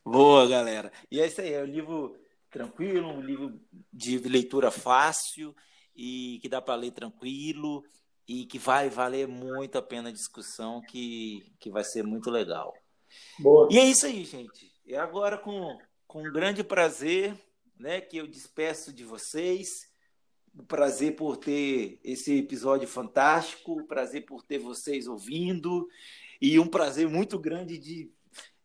[0.05, 0.91] Boa, galera.
[1.11, 2.18] E é isso aí, é o livro
[2.50, 3.60] tranquilo, um livro
[3.91, 5.56] de leitura fácil
[5.95, 7.84] e que dá para ler tranquilo
[8.28, 12.74] e que vai valer muito a pena a discussão, que, que vai ser muito legal.
[13.39, 13.68] Boa.
[13.72, 14.72] E é isso aí, gente.
[14.86, 15.78] E agora, com,
[16.08, 17.36] com grande prazer,
[17.80, 19.89] né, que eu despeço de vocês.
[20.54, 25.88] O prazer por ter esse episódio fantástico, o prazer por ter vocês ouvindo
[26.41, 28.12] e um prazer muito grande de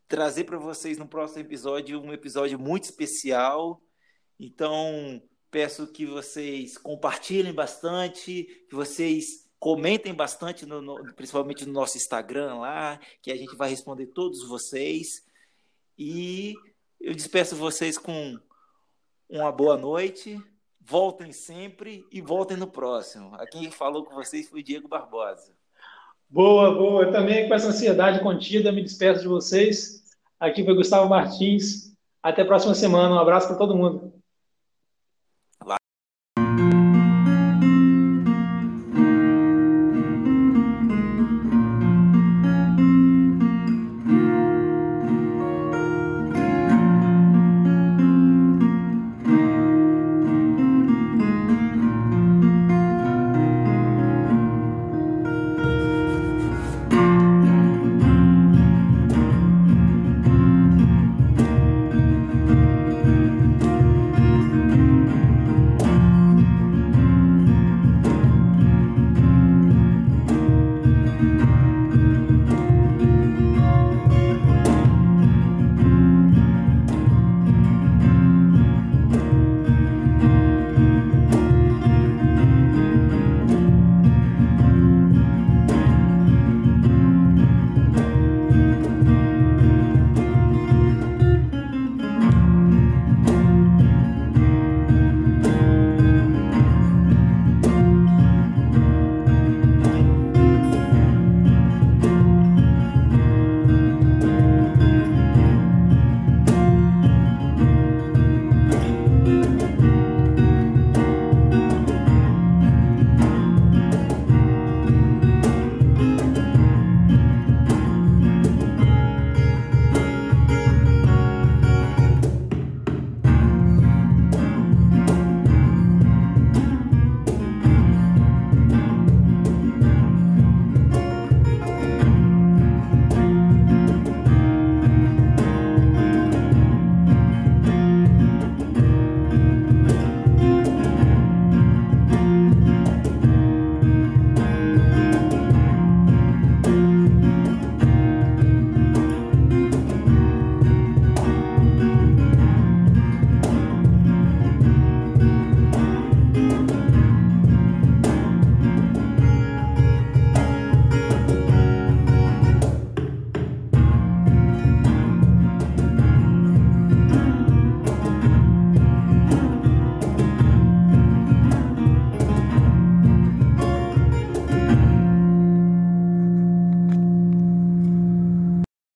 [0.09, 3.83] trazer para vocês no próximo episódio um episódio muito especial.
[4.39, 11.97] Então, peço que vocês compartilhem bastante, que vocês comentem bastante, no, no, principalmente no nosso
[11.97, 15.25] Instagram lá, que a gente vai responder todos vocês.
[15.97, 16.55] E
[17.01, 18.39] eu despeço vocês com
[19.29, 20.43] uma boa noite.
[20.81, 23.35] Voltem sempre e voltem no próximo.
[23.37, 25.54] A quem falou com vocês foi Diego Barbosa.
[26.29, 27.03] Boa, boa.
[27.05, 30.03] Eu também, com essa ansiedade contida, me despeço de vocês.
[30.39, 31.95] Aqui foi Gustavo Martins.
[32.23, 33.15] Até a próxima semana.
[33.15, 34.04] Um abraço para todo mundo.